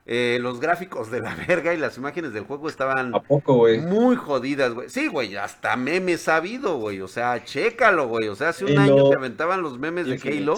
Eh, 0.05 0.39
los 0.41 0.59
gráficos 0.59 1.13
de 1.13 1.21
la 1.21 1.37
verga 1.47 1.73
y 1.73 1.77
las 1.77 1.97
imágenes 1.97 2.33
del 2.33 2.43
juego 2.43 2.69
estaban 2.69 3.15
¿A 3.15 3.23
poco, 3.23 3.55
güey? 3.55 3.79
muy 3.79 4.17
jodidas, 4.17 4.75
güey. 4.75 4.89
Sí, 4.89 5.07
güey, 5.07 5.37
hasta 5.37 5.77
memes 5.77 6.27
ha 6.27 6.39
habido, 6.39 6.79
güey. 6.79 7.01
O 7.03 7.07
sea, 7.09 7.45
chécalo, 7.45 8.09
güey. 8.09 8.27
O 8.27 8.35
sea, 8.35 8.49
hace 8.49 8.65
un 8.65 8.77
Halo 8.77 8.95
año 8.95 9.11
te 9.11 9.17
aventaban 9.17 9.63
los 9.63 9.79
memes 9.79 10.07
de. 10.09 10.17
Halo 10.17 10.57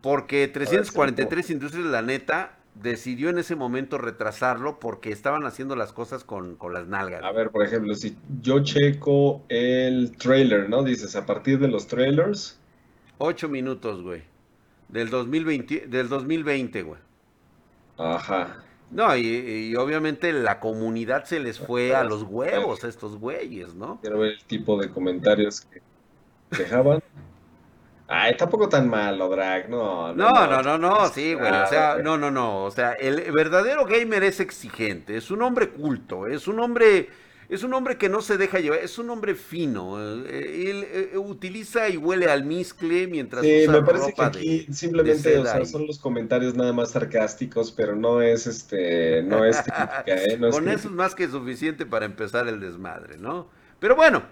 porque 0.00 0.40
ver, 0.40 0.52
343 0.52 1.50
Industrias, 1.50 1.86
la 1.86 2.02
neta, 2.02 2.56
decidió 2.74 3.30
en 3.30 3.38
ese 3.38 3.56
momento 3.56 3.98
retrasarlo 3.98 4.78
porque 4.78 5.10
estaban 5.10 5.44
haciendo 5.44 5.76
las 5.76 5.92
cosas 5.92 6.24
con, 6.24 6.56
con 6.56 6.72
las 6.72 6.86
nalgas. 6.86 7.24
A 7.24 7.32
ver, 7.32 7.50
por 7.50 7.64
ejemplo, 7.64 7.94
si 7.94 8.16
yo 8.40 8.62
checo 8.62 9.42
el 9.48 10.16
trailer, 10.16 10.68
¿no? 10.68 10.82
Dices, 10.82 11.16
a 11.16 11.26
partir 11.26 11.58
de 11.58 11.68
los 11.68 11.86
trailers, 11.86 12.58
Ocho 13.18 13.48
minutos, 13.48 14.00
güey. 14.00 14.22
Del 14.88 15.10
2020, 15.10 15.86
del 15.88 16.08
2020, 16.08 16.82
güey. 16.82 17.00
ajá. 17.98 18.62
No, 18.90 19.14
y, 19.14 19.26
y 19.26 19.76
obviamente 19.76 20.32
la 20.32 20.60
comunidad 20.60 21.24
se 21.24 21.40
les 21.40 21.58
fue 21.58 21.94
a 21.94 22.04
los 22.04 22.22
huevos 22.22 22.84
a 22.84 22.88
estos 22.88 23.18
güeyes, 23.18 23.74
¿no? 23.74 23.98
Quiero 24.00 24.20
ver 24.20 24.32
el 24.32 24.44
tipo 24.44 24.80
de 24.80 24.88
comentarios 24.88 25.60
que 25.60 25.82
dejaban. 26.56 27.02
Ay, 28.10 28.36
tampoco 28.38 28.68
tan 28.70 28.88
malo, 28.88 29.28
Drag, 29.28 29.68
no. 29.68 30.14
No, 30.14 30.30
no, 30.46 30.62
no, 30.62 30.78
no, 30.78 31.08
sí, 31.10 31.34
güey. 31.34 31.52
O 31.52 31.66
sea, 31.66 31.98
no, 32.02 32.16
no, 32.16 32.30
no. 32.30 32.64
O 32.64 32.70
sea, 32.70 32.92
el 32.94 33.30
verdadero 33.32 33.84
gamer 33.84 34.24
es 34.24 34.40
exigente, 34.40 35.16
es 35.16 35.30
un 35.30 35.42
hombre 35.42 35.68
culto, 35.70 36.26
es 36.26 36.48
un 36.48 36.58
hombre, 36.60 37.10
es 37.50 37.62
un 37.64 37.74
hombre 37.74 37.98
que 37.98 38.08
no 38.08 38.22
se 38.22 38.38
deja 38.38 38.60
llevar, 38.60 38.78
es 38.78 38.98
un 38.98 39.10
hombre 39.10 39.34
fino. 39.34 39.98
eh, 40.26 40.70
Él 40.70 40.86
eh, 40.90 41.18
utiliza 41.18 41.90
y 41.90 41.98
huele 41.98 42.30
al 42.30 42.44
miscle 42.44 43.08
mientras 43.08 43.44
Sí, 43.44 43.50
usa 43.64 43.72
me 43.74 43.82
parece 43.82 44.14
que 44.14 44.22
ropa 44.22 44.26
aquí 44.26 44.66
de 44.66 44.72
simplemente, 44.72 45.36
o 45.38 45.44
sea, 45.44 45.64
son 45.66 45.86
los 45.86 45.98
comentarios 45.98 46.54
nada 46.54 46.72
más 46.72 46.92
sarcásticos, 46.92 47.72
pero 47.72 47.94
no 47.94 48.22
es 48.22 48.46
este, 48.46 49.22
no 49.22 49.44
es 49.44 49.60
crítica, 49.62 50.16
¿eh? 50.24 50.38
No 50.38 50.48
es 50.48 50.54
Con 50.54 50.68
eso 50.68 50.88
es 50.88 50.94
más 50.94 51.14
que 51.14 51.28
suficiente 51.28 51.84
para 51.84 52.06
empezar 52.06 52.48
el 52.48 52.58
desmadre, 52.60 53.18
¿no? 53.18 53.50
Pero 53.78 53.96
bueno, 53.96 54.22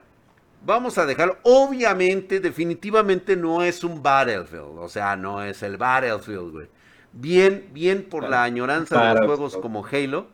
vamos 0.67 0.99
a 0.99 1.07
dejarlo. 1.07 1.39
Obviamente, 1.45 2.41
definitivamente 2.41 3.37
no 3.37 3.63
es 3.63 3.85
un 3.85 4.03
Battlefield. 4.03 4.79
O 4.79 4.89
sea, 4.89 5.17
no 5.17 5.43
es 5.43 5.63
el 5.63 5.77
Battlefield, 5.77 6.53
güey. 6.53 6.67
Bien, 7.13 7.71
bien 7.73 8.05
por 8.11 8.29
la 8.29 8.45
añoranza 8.45 9.09
de 9.09 9.15
los 9.15 9.27
juegos 9.27 9.57
como 9.57 9.85
Halo. 9.87 10.29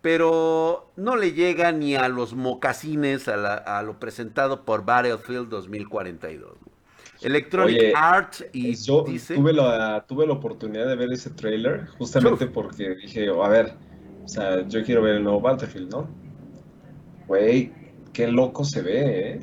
Pero 0.00 0.92
no 0.96 1.16
le 1.16 1.32
llega 1.32 1.72
ni 1.72 1.96
a 1.96 2.08
los 2.08 2.34
mocasines 2.34 3.26
a, 3.28 3.36
la- 3.36 3.54
a 3.56 3.82
lo 3.82 3.98
presentado 3.98 4.64
por 4.64 4.84
Battlefield 4.84 5.48
2042. 5.48 6.50
güey. 6.60 6.76
Electronic 7.20 7.76
Oye, 7.78 7.92
Arts 7.96 8.44
y 8.52 8.62
Pues 8.68 8.86
yo 8.86 9.02
dice... 9.02 9.34
tuve 9.34 9.52
la, 9.52 10.04
tuve 10.06 10.24
la 10.26 10.34
oportunidad 10.34 10.86
de 10.86 10.94
ver 10.96 11.12
ese 11.12 11.30
trailer 11.30 11.88
justamente 11.98 12.44
Uf. 12.44 12.52
porque 12.52 12.94
dije, 12.94 13.28
a 13.28 13.48
ver, 13.48 13.74
o 14.24 14.28
sea, 14.28 14.66
yo 14.68 14.84
quiero 14.84 15.02
ver 15.02 15.16
el 15.16 15.24
nuevo 15.24 15.40
Battlefield, 15.40 15.90
¿no? 15.90 16.08
Güey, 17.26 17.72
qué 18.12 18.28
loco 18.28 18.64
se 18.64 18.82
ve, 18.82 19.30
¿eh? 19.32 19.40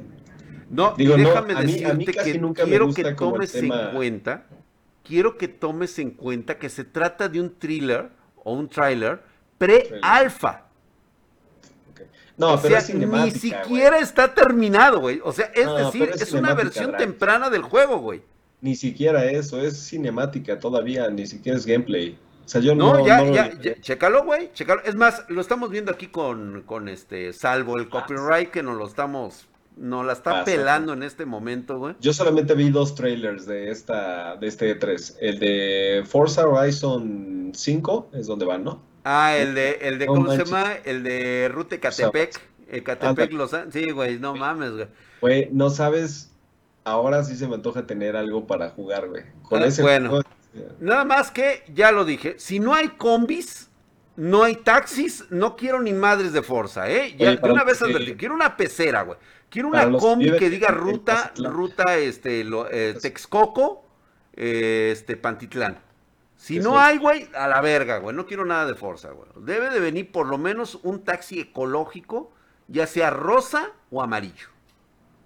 No, 0.70 0.96
Digo, 0.98 1.18
y 1.18 1.22
no, 1.22 1.30
déjame 1.30 1.54
a 1.54 1.62
mí- 1.62 1.84
a 1.84 1.94
mí 1.94 2.06
decirte 2.06 2.14
casi 2.14 2.32
que 2.34 2.40
nunca 2.40 2.64
quiero 2.64 2.94
que 2.94 3.14
tomes 3.14 3.52
tema- 3.52 3.90
en 3.90 3.96
cuenta, 3.96 4.46
quiero 5.04 5.38
que 5.38 5.48
tomes 5.48 6.00
en 6.00 6.12
cuenta 6.12 6.58
que 6.58 6.70
se 6.70 6.84
trata 6.84 7.30
de 7.30 7.40
un 7.40 7.54
thriller 7.56 8.10
o 8.44 8.54
un 8.54 8.68
trailer 8.68 9.22
pre-alfa. 9.58 10.64
No, 12.38 12.54
o 12.56 12.62
pero 12.62 12.70
sea, 12.70 12.80
es 12.80 12.94
ni 12.94 13.32
siquiera 13.32 14.00
está 14.00 14.34
terminado, 14.34 15.00
güey. 15.00 15.22
O 15.24 15.32
sea, 15.32 15.52
es 15.56 15.66
No, 15.66 15.78
decir, 15.78 16.10
es 16.14 16.22
es, 16.22 16.34
una 16.34 16.54
versión 16.54 16.98
temprana 16.98 17.50
del 17.50 17.62
juego, 17.62 18.00
güey. 18.00 18.22
Ni 18.60 18.76
siquiera 18.76 19.24
eso, 19.26 19.62
es 19.62 19.78
cinemática 19.88 20.60
todavía, 20.60 21.10
ni 21.10 21.28
siquiera 21.28 21.58
es 21.58 21.66
gameplay. 21.66 22.18
O 22.46 22.48
sea, 22.48 22.60
yo 22.62 22.76
No, 22.76 22.94
no, 22.98 23.08
ya, 23.08 23.22
no 23.24 23.34
ya, 23.34 23.54
ya, 23.60 23.80
chécalo, 23.80 24.26
güey, 24.26 24.52
chécalo. 24.54 24.82
Es 24.84 24.96
más, 24.96 25.24
lo 25.30 25.40
estamos 25.40 25.70
viendo 25.70 25.92
aquí 25.92 26.08
con, 26.08 26.64
con 26.64 26.90
este, 26.90 27.32
salvo 27.32 27.78
el 27.78 27.88
copyright 27.90 28.50
que 28.52 28.64
nos 28.64 28.78
lo 28.78 28.86
estamos, 28.86 29.48
nos 29.78 30.06
la 30.06 30.14
está 30.14 30.44
pelando 30.44 30.94
en 30.94 31.04
este 31.04 31.26
momento, 31.26 31.78
güey. 31.78 31.96
Yo 32.00 32.14
solamente 32.14 32.54
vi 32.54 32.70
dos 32.70 32.96
trailers 32.96 33.46
de 33.46 33.72
esta, 33.72 34.36
de 34.38 34.48
este 34.48 34.80
E3. 34.80 35.18
El 35.20 35.40
de 35.40 36.04
Forza 36.06 36.48
Horizon 36.48 37.52
5 37.54 38.10
es 38.14 38.28
donde 38.28 38.46
van, 38.46 38.64
¿no? 38.64 38.82
Ah, 39.04 39.36
el 39.38 39.54
de, 39.54 39.80
el 39.82 40.00
de, 40.00 40.06
No 40.08 40.14
¿cómo 40.14 40.32
se 40.32 40.46
llama? 40.46 40.74
El 40.84 41.04
de 41.04 41.50
Rute 41.54 41.80
Catepec. 41.80 42.40
Eh, 42.70 42.82
Catepec. 42.84 43.32
Los 43.34 43.52
Sí, 43.72 43.92
güey, 43.92 44.18
no 44.20 44.36
mames, 44.36 44.72
güey. 44.72 44.88
Güey, 45.22 45.50
no 45.52 45.70
sabes, 45.70 46.32
ahora 46.84 47.24
sí 47.24 47.36
se 47.36 47.48
me 47.48 47.56
antoja 47.56 47.86
tener 47.86 48.16
algo 48.16 48.48
para 48.48 48.70
jugar, 48.70 49.08
güey. 49.10 49.24
Con 49.44 49.62
Ah, 49.62 49.68
ese 49.68 49.82
bueno. 49.82 50.10
juego, 50.10 50.24
Nada 50.80 51.04
más 51.04 51.32
que, 51.32 51.64
ya 51.74 51.92
lo 51.92 52.06
dije, 52.06 52.36
si 52.38 52.60
no 52.60 52.74
hay 52.74 52.88
combis, 52.90 53.70
no 54.16 54.44
hay 54.44 54.56
taxis, 54.56 55.26
no 55.30 55.58
quiero 55.58 55.82
ni 55.82 55.92
madres 55.92 56.32
de 56.32 56.42
Forza, 56.42 56.90
¿eh? 56.90 57.14
Ya, 57.18 57.32
Oye, 57.32 57.40
de 57.44 57.52
una 57.52 57.64
vez 57.66 57.82
advertí, 57.82 58.16
quiero 58.16 58.34
una 58.34 58.56
pecera, 58.56 59.02
güey. 59.02 59.18
Quiero 59.50 59.70
una 59.70 59.86
que 59.90 59.98
combi 59.98 60.32
que 60.38 60.50
diga 60.50 60.70
ruta, 60.70 61.32
ruta, 61.38 61.98
este, 61.98 62.44
lo- 62.44 62.70
eh, 62.70 62.96
Texcoco, 63.02 63.86
eh, 64.34 64.90
este, 64.92 65.16
Pantitlán. 65.18 65.80
Si 66.36 66.60
no 66.60 66.78
hay, 66.80 66.98
güey, 66.98 67.30
a 67.34 67.48
la 67.48 67.62
verga, 67.62 68.00
güey. 68.00 68.16
No 68.16 68.26
quiero 68.26 68.44
nada 68.46 68.66
de 68.66 68.76
Forza, 68.76 69.12
güey. 69.12 69.30
Debe 69.38 69.70
de 69.70 69.80
venir 69.80 70.12
por 70.12 70.28
lo 70.28 70.38
menos 70.38 70.80
un 70.84 71.04
taxi 71.04 71.40
ecológico, 71.40 72.32
ya 72.68 72.86
sea 72.88 73.10
rosa 73.10 73.72
o 73.90 74.02
amarillo. 74.02 74.48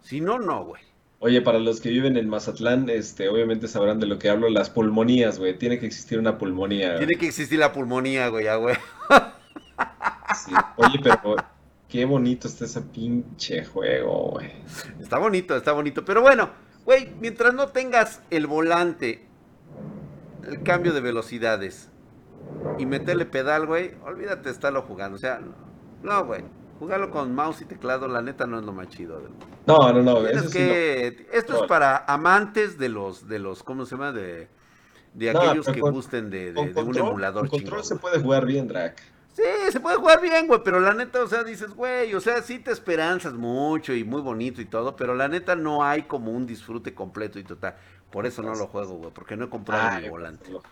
Si 0.02 0.22
no, 0.22 0.38
no, 0.38 0.64
güey. 0.66 0.84
Oye, 1.22 1.42
para 1.42 1.60
los 1.60 1.82
que 1.82 1.90
viven 1.90 2.16
en 2.16 2.30
Mazatlán, 2.30 2.88
este, 2.90 3.28
obviamente 3.28 3.68
sabrán 3.68 4.00
de 4.00 4.06
lo 4.06 4.20
que 4.20 4.30
hablo, 4.30 4.48
las 4.50 4.70
pulmonías, 4.70 5.38
güey. 5.40 5.58
Tiene 5.58 5.80
que 5.80 5.86
existir 5.88 6.18
una 6.20 6.38
pulmonía. 6.38 6.98
Tiene 6.98 7.18
que 7.18 7.28
existir 7.28 7.60
la 7.60 7.74
pulmonía, 7.74 8.30
güey, 8.30 8.46
ya, 8.46 8.56
güey. 8.56 8.76
Sí. 10.46 10.54
Oye, 10.78 11.00
pero 11.04 11.36
qué 11.90 12.06
bonito 12.06 12.48
está 12.48 12.66
ese 12.66 12.82
pinche 12.82 13.66
juego, 13.66 14.32
güey. 14.32 14.52
Está 15.00 15.18
bonito, 15.18 15.56
está 15.56 15.72
bonito. 15.74 16.06
Pero 16.06 16.22
bueno, 16.22 16.50
güey, 16.86 17.12
mientras 17.20 17.54
no 17.54 17.70
tengas 17.70 18.22
el 18.30 18.48
volante, 18.48 19.26
el 20.48 20.64
cambio 20.64 20.94
de 20.94 21.02
velocidades 21.02 21.90
y 22.78 22.86
meterle 22.86 23.26
pedal, 23.26 23.66
güey, 23.68 23.92
olvídate 24.06 24.44
de 24.44 24.52
estarlo 24.52 24.82
jugando. 24.84 25.16
O 25.16 25.20
sea, 25.20 25.42
no, 26.04 26.26
güey. 26.26 26.44
Jugarlo 26.80 27.12
con 27.12 27.36
mouse 27.36 27.60
y 27.62 27.66
teclado, 27.66 28.08
la 28.08 28.22
neta, 28.22 28.48
no 28.48 28.58
es 28.58 28.64
lo 28.66 28.72
más 28.72 28.88
chido 28.88 29.20
del 29.20 29.32
mundo. 29.32 29.46
No, 29.68 29.92
no, 29.92 30.02
no, 30.02 30.26
eso 30.26 30.48
sí 30.48 30.58
que... 30.60 31.28
Esto 31.34 31.56
es 31.56 31.62
No. 31.64 31.68
para 31.68 32.06
amantes 32.08 32.78
de 32.78 32.88
los, 32.88 33.28
de 33.28 33.38
los, 33.38 33.64
¿cómo 33.64 33.86
se 33.86 33.96
llama? 33.96 34.14
De, 34.14 34.48
de 35.14 35.34
No, 35.34 35.42
aquellos 35.42 35.68
que 35.68 35.82
con- 35.82 35.92
gusten 35.92 36.30
de, 36.30 36.54
un 36.58 36.98
emulador 36.98 37.50
con 37.50 37.60
control 37.60 37.84
se 37.84 37.98
puede 37.98 38.20
jugar 38.22 38.46
bien, 38.46 38.70
Drac. 38.70 38.96
Sí, 39.66 39.72
se 39.72 39.80
puede 39.80 39.98
jugar 39.98 40.22
bien, 40.22 40.48
güey, 40.48 40.62
pero 40.64 40.80
la 40.80 40.94
neta, 40.94 41.24
o 41.24 41.28
sea, 41.28 41.44
dices, 41.44 41.72
güey, 41.72 42.14
o 42.14 42.20
sea, 42.22 42.42
sí 42.42 42.60
te 42.60 42.72
esperanzas 42.72 43.34
mucho 43.34 43.94
y 43.94 44.04
muy 44.04 44.22
bonito 44.22 44.62
y 44.62 44.66
todo, 44.66 44.96
pero 44.96 45.16
la 45.16 45.28
neta 45.28 45.56
no 45.56 45.84
hay 45.84 46.04
como 46.04 46.32
un 46.32 46.46
disfrute 46.46 46.94
completo 46.94 47.40
y 47.40 47.44
total. 47.44 47.76
Por 48.12 48.26
eso 48.26 48.42
no 48.42 48.56
lo 48.56 48.68
juego, 48.68 48.96
güey, 48.96 49.12
porque 49.14 49.36
no 49.38 49.46
he 49.46 49.50
comprado 49.50 49.88
Ay, 49.92 50.04
mi 50.04 50.10
volante. 50.10 50.52
lo- 50.52 50.64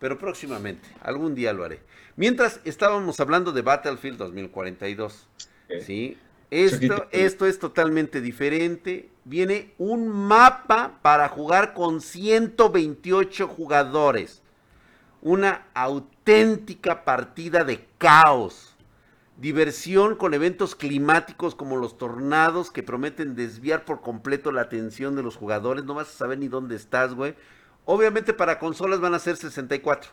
Pero 0.00 0.18
próximamente, 0.18 0.88
algún 1.02 1.34
día 1.34 1.52
lo 1.52 1.64
haré. 1.64 1.82
Mientras 2.16 2.60
estábamos 2.64 3.20
hablando 3.20 3.52
de 3.52 3.62
Battlefield 3.62 4.16
2042, 4.18 5.28
Ok. 5.68 5.82
¿sí? 5.82 6.16
Esto, 6.50 7.06
esto 7.10 7.44
es 7.46 7.58
totalmente 7.58 8.20
diferente. 8.22 9.10
Viene 9.24 9.74
un 9.76 10.08
mapa 10.08 10.98
para 11.02 11.28
jugar 11.28 11.74
con 11.74 12.00
128 12.00 13.46
jugadores. 13.48 14.42
Una 15.20 15.66
auténtica 15.74 16.17
partida 17.04 17.64
de 17.64 17.86
caos. 17.98 18.74
Diversión 19.36 20.16
con 20.16 20.34
eventos 20.34 20.74
climáticos 20.74 21.54
como 21.54 21.76
los 21.76 21.96
tornados 21.96 22.70
que 22.70 22.82
prometen 22.82 23.36
desviar 23.36 23.84
por 23.84 24.00
completo 24.00 24.50
la 24.50 24.62
atención 24.62 25.14
de 25.14 25.22
los 25.22 25.36
jugadores. 25.36 25.84
No 25.84 25.94
vas 25.94 26.08
a 26.08 26.18
saber 26.18 26.38
ni 26.38 26.48
dónde 26.48 26.74
estás, 26.76 27.14
güey. 27.14 27.34
Obviamente 27.84 28.34
para 28.34 28.58
consolas 28.58 29.00
van 29.00 29.14
a 29.14 29.18
ser 29.18 29.36
64. 29.36 30.10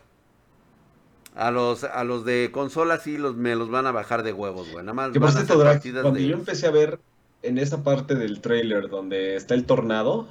A 1.34 1.50
los, 1.50 1.84
a 1.84 2.04
los 2.04 2.24
de 2.24 2.50
consolas 2.52 3.02
sí 3.02 3.18
los, 3.18 3.36
me 3.36 3.54
los 3.56 3.68
van 3.68 3.86
a 3.86 3.92
bajar 3.92 4.22
de 4.22 4.32
huevos, 4.32 4.70
güey. 4.70 4.84
Nada 4.84 4.94
más 4.94 5.10
Que 5.12 5.18
cuando 6.00 6.20
de... 6.20 6.28
yo 6.28 6.34
empecé 6.34 6.66
a 6.66 6.70
ver 6.70 6.98
en 7.42 7.58
esa 7.58 7.82
parte 7.82 8.14
del 8.14 8.40
trailer 8.40 8.88
donde 8.88 9.36
está 9.36 9.54
el 9.54 9.66
tornado, 9.66 10.28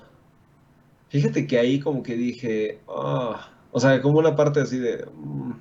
fíjate 1.09 1.45
que 1.45 1.59
ahí 1.59 1.79
como 1.79 2.01
que 2.01 2.15
dije, 2.15 2.79
"Ah", 2.87 3.49
o 3.71 3.79
sea, 3.79 4.01
como 4.01 4.19
una 4.19 4.35
parte 4.35 4.61
así 4.61 4.79
de, 4.79 5.05
mm, 5.13 5.51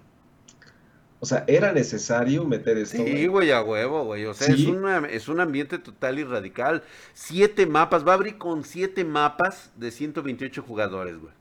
o 1.25 1.27
sea, 1.27 1.45
era 1.47 1.73
necesario 1.73 2.45
meter 2.45 2.77
esto. 2.77 2.99
Sí, 3.03 3.27
güey? 3.29 3.51
a 3.51 3.63
huevo, 3.63 4.05
güey. 4.05 4.27
O 4.27 4.35
sea, 4.35 4.55
es, 4.55 4.67
una- 4.67 4.99
es 5.09 5.27
un 5.29 5.41
ambiente 5.41 5.79
total 5.79 6.19
y 6.19 6.25
radical. 6.25 6.83
Siete 7.15 7.65
mapas, 7.67 8.07
va 8.07 8.13
a 8.13 8.17
abrir 8.17 8.37
con 8.37 8.63
siete 8.63 9.05
mapas 9.07 9.73
de 9.75 9.91
128 9.91 10.63
jugadores, 10.63 11.17
güey. 11.19 11.33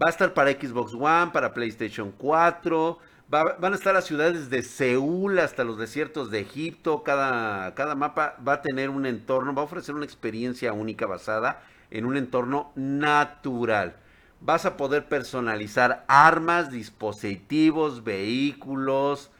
Va 0.00 0.08
a 0.08 0.10
estar 0.10 0.34
para 0.34 0.50
Xbox 0.50 0.92
One, 0.92 1.30
para 1.32 1.54
PlayStation 1.54 2.12
4. 2.18 2.98
va- 3.32 3.56
van 3.58 3.72
a 3.72 3.76
estar 3.76 3.94
las 3.94 4.04
ciudades 4.04 4.50
de 4.50 4.62
Seúl 4.62 5.38
hasta 5.38 5.64
los 5.64 5.78
desiertos 5.78 6.30
de 6.30 6.40
Egipto. 6.40 7.02
Cada, 7.02 7.74
cada 7.74 7.94
mapa 7.94 8.36
va 8.46 8.52
a 8.54 8.60
tener 8.62 8.90
un 8.90 9.06
entorno, 9.06 9.54
va 9.54 9.62
a 9.62 9.64
ofrecer 9.64 9.94
una 9.94 10.04
experiencia 10.04 10.74
única 10.74 11.06
basada 11.06 11.62
en 11.90 12.04
un 12.04 12.18
entorno 12.18 12.72
natural. 12.74 13.96
Vas 14.44 14.66
a 14.66 14.76
poder 14.76 15.08
personalizar 15.08 16.04
armas, 16.06 16.70
dispositivos, 16.70 18.04
vehículos. 18.04 19.30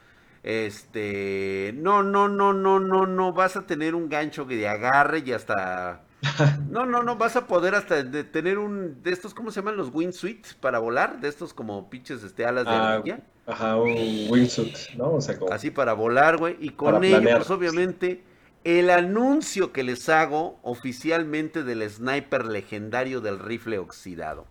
Este, 0.43 1.73
no, 1.75 2.03
no, 2.03 2.27
no, 2.27 2.53
no, 2.53 2.79
no, 2.79 3.05
no, 3.05 3.33
vas 3.33 3.55
a 3.55 3.65
tener 3.65 3.95
un 3.95 4.09
gancho 4.09 4.45
de 4.45 4.67
agarre 4.67 5.23
y 5.25 5.31
hasta 5.31 6.03
no, 6.69 6.85
no, 6.85 7.03
no, 7.03 7.15
vas 7.15 7.35
a 7.35 7.47
poder 7.47 7.73
hasta 7.73 8.03
tener 8.31 8.57
un 8.57 9.01
de 9.01 9.11
estos, 9.11 9.33
¿cómo 9.33 9.51
se 9.51 9.61
llaman 9.61 9.77
los 9.77 9.89
wingsuits 9.93 10.53
para 10.55 10.79
volar? 10.79 11.19
De 11.19 11.29
estos 11.29 11.53
como 11.53 11.89
pinches 11.89 12.23
este, 12.23 12.45
alas 12.45 12.65
de 12.65 12.71
ah, 12.71 13.03
Ajá, 13.47 13.75
un 13.75 13.91
wingsuit, 14.29 14.75
¿no? 14.97 15.13
O 15.13 15.21
sea, 15.21 15.37
como... 15.37 15.51
Así 15.53 15.69
para 15.69 15.93
volar, 15.93 16.37
güey. 16.37 16.57
Y 16.59 16.71
con 16.71 17.03
ello, 17.03 17.21
pues 17.21 17.49
obviamente, 17.51 18.23
el 18.63 18.89
anuncio 18.89 19.71
que 19.71 19.83
les 19.83 20.09
hago 20.09 20.59
oficialmente 20.63 21.63
del 21.63 21.87
sniper 21.87 22.45
legendario 22.45 23.21
del 23.21 23.37
rifle 23.37 23.77
oxidado. 23.77 24.47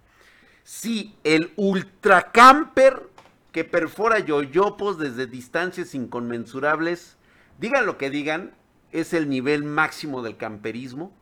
Sí, 0.65 1.15
el 1.23 1.53
Ultra 1.57 2.33
Camper 2.33 3.09
que 3.53 3.63
perfora 3.63 4.19
yoyopos 4.19 4.99
desde 4.99 5.29
distancias 5.29 5.95
inconmensurables, 5.95 7.17
digan 7.61 7.87
lo 7.87 7.99
que 7.99 8.11
digan, 8.11 8.53
es 8.91 9.13
el 9.13 9.29
nivel 9.29 9.63
máximo 9.63 10.23
del 10.23 10.37
camperismo 10.37 11.13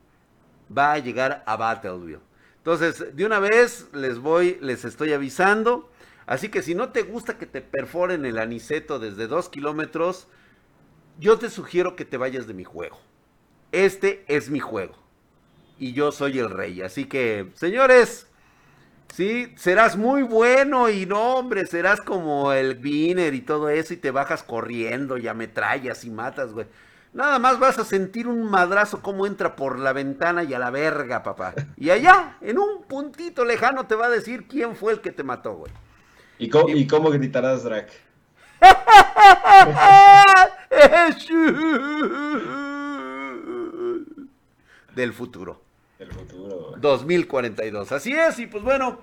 va 0.75 0.93
a 0.93 0.97
llegar 0.97 1.43
a 1.45 1.57
Battleville. 1.57 2.21
Entonces, 2.57 3.15
de 3.15 3.25
una 3.25 3.37
vez 3.39 3.87
les 3.93 4.17
voy, 4.17 4.57
les 4.61 4.83
estoy 4.83 5.13
avisando. 5.13 5.91
Así 6.25 6.49
que 6.49 6.63
si 6.63 6.73
no 6.73 6.89
te 6.89 7.03
gusta 7.03 7.37
que 7.37 7.45
te 7.45 7.61
perforen 7.61 8.25
el 8.25 8.39
aniceto 8.39 8.97
desde 8.97 9.27
dos 9.27 9.49
kilómetros, 9.49 10.27
yo 11.19 11.37
te 11.37 11.51
sugiero 11.51 11.95
que 11.95 12.05
te 12.05 12.17
vayas 12.17 12.47
de 12.47 12.53
mi 12.53 12.63
juego. 12.63 12.99
Este 13.71 14.23
es 14.27 14.49
mi 14.49 14.59
juego. 14.59 14.95
Y 15.77 15.93
yo 15.93 16.11
soy 16.11 16.39
el 16.39 16.49
rey. 16.49 16.81
Así 16.81 17.05
que, 17.05 17.51
señores, 17.55 18.27
sí, 19.13 19.53
serás 19.55 19.95
muy 19.95 20.23
bueno 20.23 20.89
y 20.89 21.05
no, 21.05 21.35
hombre, 21.35 21.65
serás 21.65 22.01
como 22.01 22.51
el 22.51 22.79
Wiener 22.83 23.33
y 23.33 23.41
todo 23.41 23.69
eso 23.69 23.93
y 23.93 23.97
te 23.97 24.11
bajas 24.11 24.43
corriendo 24.43 25.17
y 25.17 25.27
ametrallas 25.27 26.03
y 26.03 26.09
matas, 26.09 26.51
güey. 26.51 26.65
Nada 27.13 27.37
más 27.37 27.59
vas 27.59 27.77
a 27.77 27.85
sentir 27.85 28.27
un 28.27 28.49
madrazo 28.49 29.01
como 29.01 29.27
entra 29.27 29.55
por 29.55 29.77
la 29.77 29.93
ventana 29.93 30.43
y 30.43 30.55
a 30.55 30.59
la 30.59 30.71
verga, 30.71 31.21
papá. 31.21 31.53
Y 31.77 31.91
allá, 31.91 32.37
en 32.41 32.57
un 32.57 32.83
puntito 32.87 33.45
lejano, 33.45 33.85
te 33.85 33.93
va 33.93 34.07
a 34.07 34.09
decir 34.09 34.47
quién 34.47 34.75
fue 34.75 34.93
el 34.93 34.99
que 34.99 35.11
te 35.11 35.21
mató, 35.21 35.53
güey. 35.53 35.71
¿Y 36.39 36.49
cómo, 36.87 37.11
gritarás, 37.11 37.63
Drac? 37.63 37.91
Del 44.95 45.13
futuro. 45.13 45.62
Del 46.03 46.11
futuro. 46.11 46.73
2042. 46.79 47.91
Así 47.93 48.11
es, 48.11 48.37
y 48.39 48.47
pues 48.47 48.61
bueno, 48.61 48.99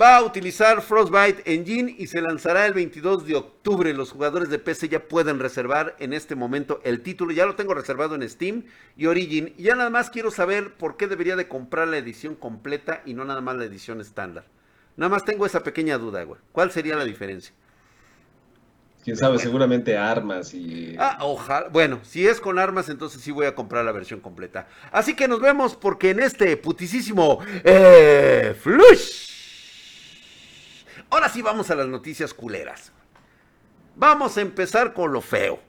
va 0.00 0.16
a 0.16 0.22
utilizar 0.22 0.80
Frostbite 0.80 1.42
Engine 1.52 1.92
y 1.98 2.06
se 2.06 2.20
lanzará 2.20 2.66
el 2.66 2.72
22 2.72 3.26
de 3.26 3.34
octubre. 3.34 3.92
Los 3.92 4.12
jugadores 4.12 4.48
de 4.48 4.60
PC 4.60 4.88
ya 4.88 5.08
pueden 5.08 5.40
reservar 5.40 5.96
en 5.98 6.12
este 6.12 6.36
momento 6.36 6.80
el 6.84 7.00
título. 7.00 7.32
Ya 7.32 7.46
lo 7.46 7.56
tengo 7.56 7.74
reservado 7.74 8.14
en 8.14 8.28
Steam 8.28 8.64
y 8.96 9.06
Origin. 9.06 9.54
Y 9.58 9.64
ya 9.64 9.74
nada 9.74 9.90
más 9.90 10.08
quiero 10.10 10.30
saber 10.30 10.74
por 10.74 10.96
qué 10.96 11.08
debería 11.08 11.34
de 11.34 11.48
comprar 11.48 11.88
la 11.88 11.98
edición 11.98 12.36
completa 12.36 13.02
y 13.04 13.14
no 13.14 13.24
nada 13.24 13.40
más 13.40 13.56
la 13.56 13.64
edición 13.64 14.00
estándar. 14.00 14.44
Nada 14.96 15.10
más 15.10 15.24
tengo 15.24 15.46
esa 15.46 15.64
pequeña 15.64 15.98
duda, 15.98 16.22
güey. 16.22 16.40
¿Cuál 16.52 16.70
sería 16.70 16.94
la 16.94 17.04
diferencia? 17.04 17.54
Quién 19.06 19.16
sabe, 19.16 19.38
seguramente 19.38 19.96
armas 19.96 20.52
y. 20.52 20.96
Ah, 20.98 21.18
ojalá. 21.20 21.68
Bueno, 21.68 22.00
si 22.02 22.26
es 22.26 22.40
con 22.40 22.58
armas, 22.58 22.88
entonces 22.88 23.22
sí 23.22 23.30
voy 23.30 23.46
a 23.46 23.54
comprar 23.54 23.84
la 23.84 23.92
versión 23.92 24.18
completa. 24.18 24.66
Así 24.90 25.14
que 25.14 25.28
nos 25.28 25.40
vemos 25.40 25.76
porque 25.76 26.10
en 26.10 26.18
este 26.18 26.56
putisísimo 26.56 27.38
eh, 27.62 28.56
Flush 28.60 29.30
Ahora 31.08 31.28
sí 31.28 31.40
vamos 31.40 31.70
a 31.70 31.76
las 31.76 31.86
noticias 31.86 32.34
culeras. 32.34 32.90
Vamos 33.94 34.38
a 34.38 34.40
empezar 34.40 34.92
con 34.92 35.12
lo 35.12 35.20
feo. 35.20 35.60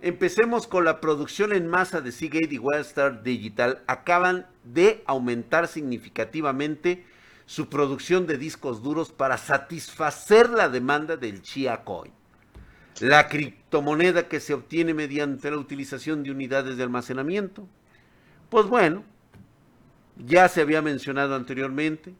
Empecemos 0.00 0.66
con 0.66 0.84
la 0.84 1.00
producción 1.00 1.52
en 1.52 1.68
masa 1.68 2.00
de 2.00 2.10
Seagate 2.10 2.56
y 2.56 2.58
Wildstar 2.58 3.22
Digital. 3.22 3.84
Acaban 3.86 4.48
de 4.64 5.04
aumentar 5.06 5.68
significativamente 5.68 7.06
su 7.46 7.68
producción 7.68 8.26
de 8.26 8.36
discos 8.36 8.82
duros 8.82 9.12
para 9.12 9.38
satisfacer 9.38 10.50
la 10.50 10.68
demanda 10.68 11.16
del 11.16 11.40
Chia 11.42 11.84
Coin. 11.84 12.12
La 13.00 13.28
criptomoneda 13.28 14.28
que 14.28 14.40
se 14.40 14.54
obtiene 14.54 14.94
mediante 14.94 15.50
la 15.50 15.56
utilización 15.56 16.22
de 16.22 16.30
unidades 16.30 16.76
de 16.76 16.82
almacenamiento. 16.82 17.66
Pues 18.50 18.66
bueno, 18.66 19.04
ya 20.16 20.48
se 20.48 20.60
había 20.60 20.82
mencionado 20.82 21.34
anteriormente 21.34 22.14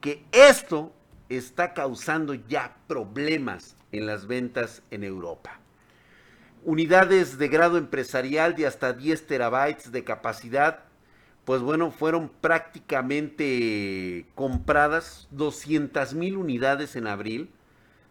que 0.00 0.22
esto 0.32 0.92
está 1.28 1.74
causando 1.74 2.34
ya 2.34 2.76
problemas 2.86 3.76
en 3.92 4.06
las 4.06 4.26
ventas 4.26 4.82
en 4.90 5.04
Europa. 5.04 5.58
Unidades 6.64 7.38
de 7.38 7.48
grado 7.48 7.78
empresarial 7.78 8.54
de 8.54 8.66
hasta 8.66 8.92
10 8.92 9.26
terabytes 9.26 9.92
de 9.92 10.04
capacidad, 10.04 10.80
pues 11.44 11.62
bueno, 11.62 11.90
fueron 11.90 12.28
prácticamente 12.28 14.26
compradas 14.34 15.26
200 15.30 16.12
mil 16.14 16.36
unidades 16.36 16.96
en 16.96 17.06
abril, 17.06 17.50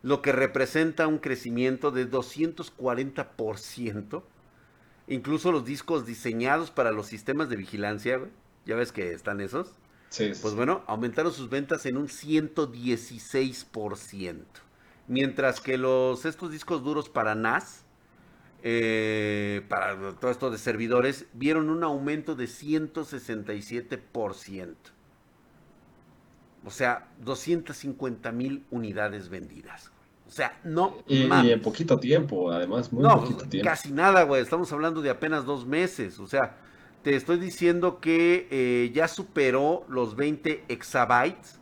lo 0.02 0.22
que 0.22 0.32
representa 0.32 1.08
un 1.08 1.18
crecimiento 1.18 1.92
de 1.92 2.10
240%. 2.10 4.24
Incluso 5.08 5.52
los 5.52 5.66
discos 5.66 6.06
diseñados 6.06 6.72
para 6.72 6.92
los 6.92 7.08
sistemas 7.08 7.50
de 7.50 7.56
vigilancia, 7.56 8.22
ya 8.66 8.76
ves 8.76 8.92
que 8.92 9.12
están 9.12 9.42
esos, 9.42 9.74
pues 10.42 10.56
bueno, 10.56 10.84
aumentaron 10.88 11.34
sus 11.34 11.50
ventas 11.50 11.86
en 11.86 11.98
un 11.98 12.08
116%. 12.08 14.46
Mientras 15.08 15.60
que 15.60 15.78
los, 15.78 16.26
estos 16.26 16.52
discos 16.52 16.84
duros 16.84 17.10
para 17.10 17.36
NAS, 17.36 17.84
eh, 18.62 19.64
para 19.68 20.14
todo 20.16 20.32
esto 20.32 20.52
de 20.52 20.58
servidores, 20.58 21.26
vieron 21.34 21.70
un 21.70 21.84
aumento 21.84 22.36
de 22.36 22.46
167%. 22.46 24.76
O 26.66 26.72
sea, 26.72 27.08
250 27.22 28.32
mil 28.32 28.66
unidades 28.72 29.30
vendidas. 29.30 29.92
O 30.28 30.32
sea, 30.32 30.60
no. 30.64 30.98
Y, 31.08 31.24
y, 31.24 31.52
en 31.52 31.62
poquito 31.62 32.00
tiempo, 32.00 32.52
además, 32.52 32.94
muy 32.94 33.02
no, 33.02 33.22
poquito 33.22 33.46
tiempo. 33.46 33.68
Casi 33.68 33.92
nada, 33.92 34.24
güey. 34.24 34.42
Estamos 34.42 34.72
hablando 34.72 35.02
de 35.02 35.10
apenas 35.10 35.46
dos 35.46 35.66
meses. 35.66 36.20
O 36.20 36.28
sea, 36.28 36.58
te 37.02 37.16
estoy 37.16 37.40
diciendo 37.40 38.00
que 38.00 38.48
eh, 38.52 38.92
ya 38.94 39.08
superó 39.08 39.86
los 39.90 40.16
20 40.16 40.66
exabytes. 40.68 41.60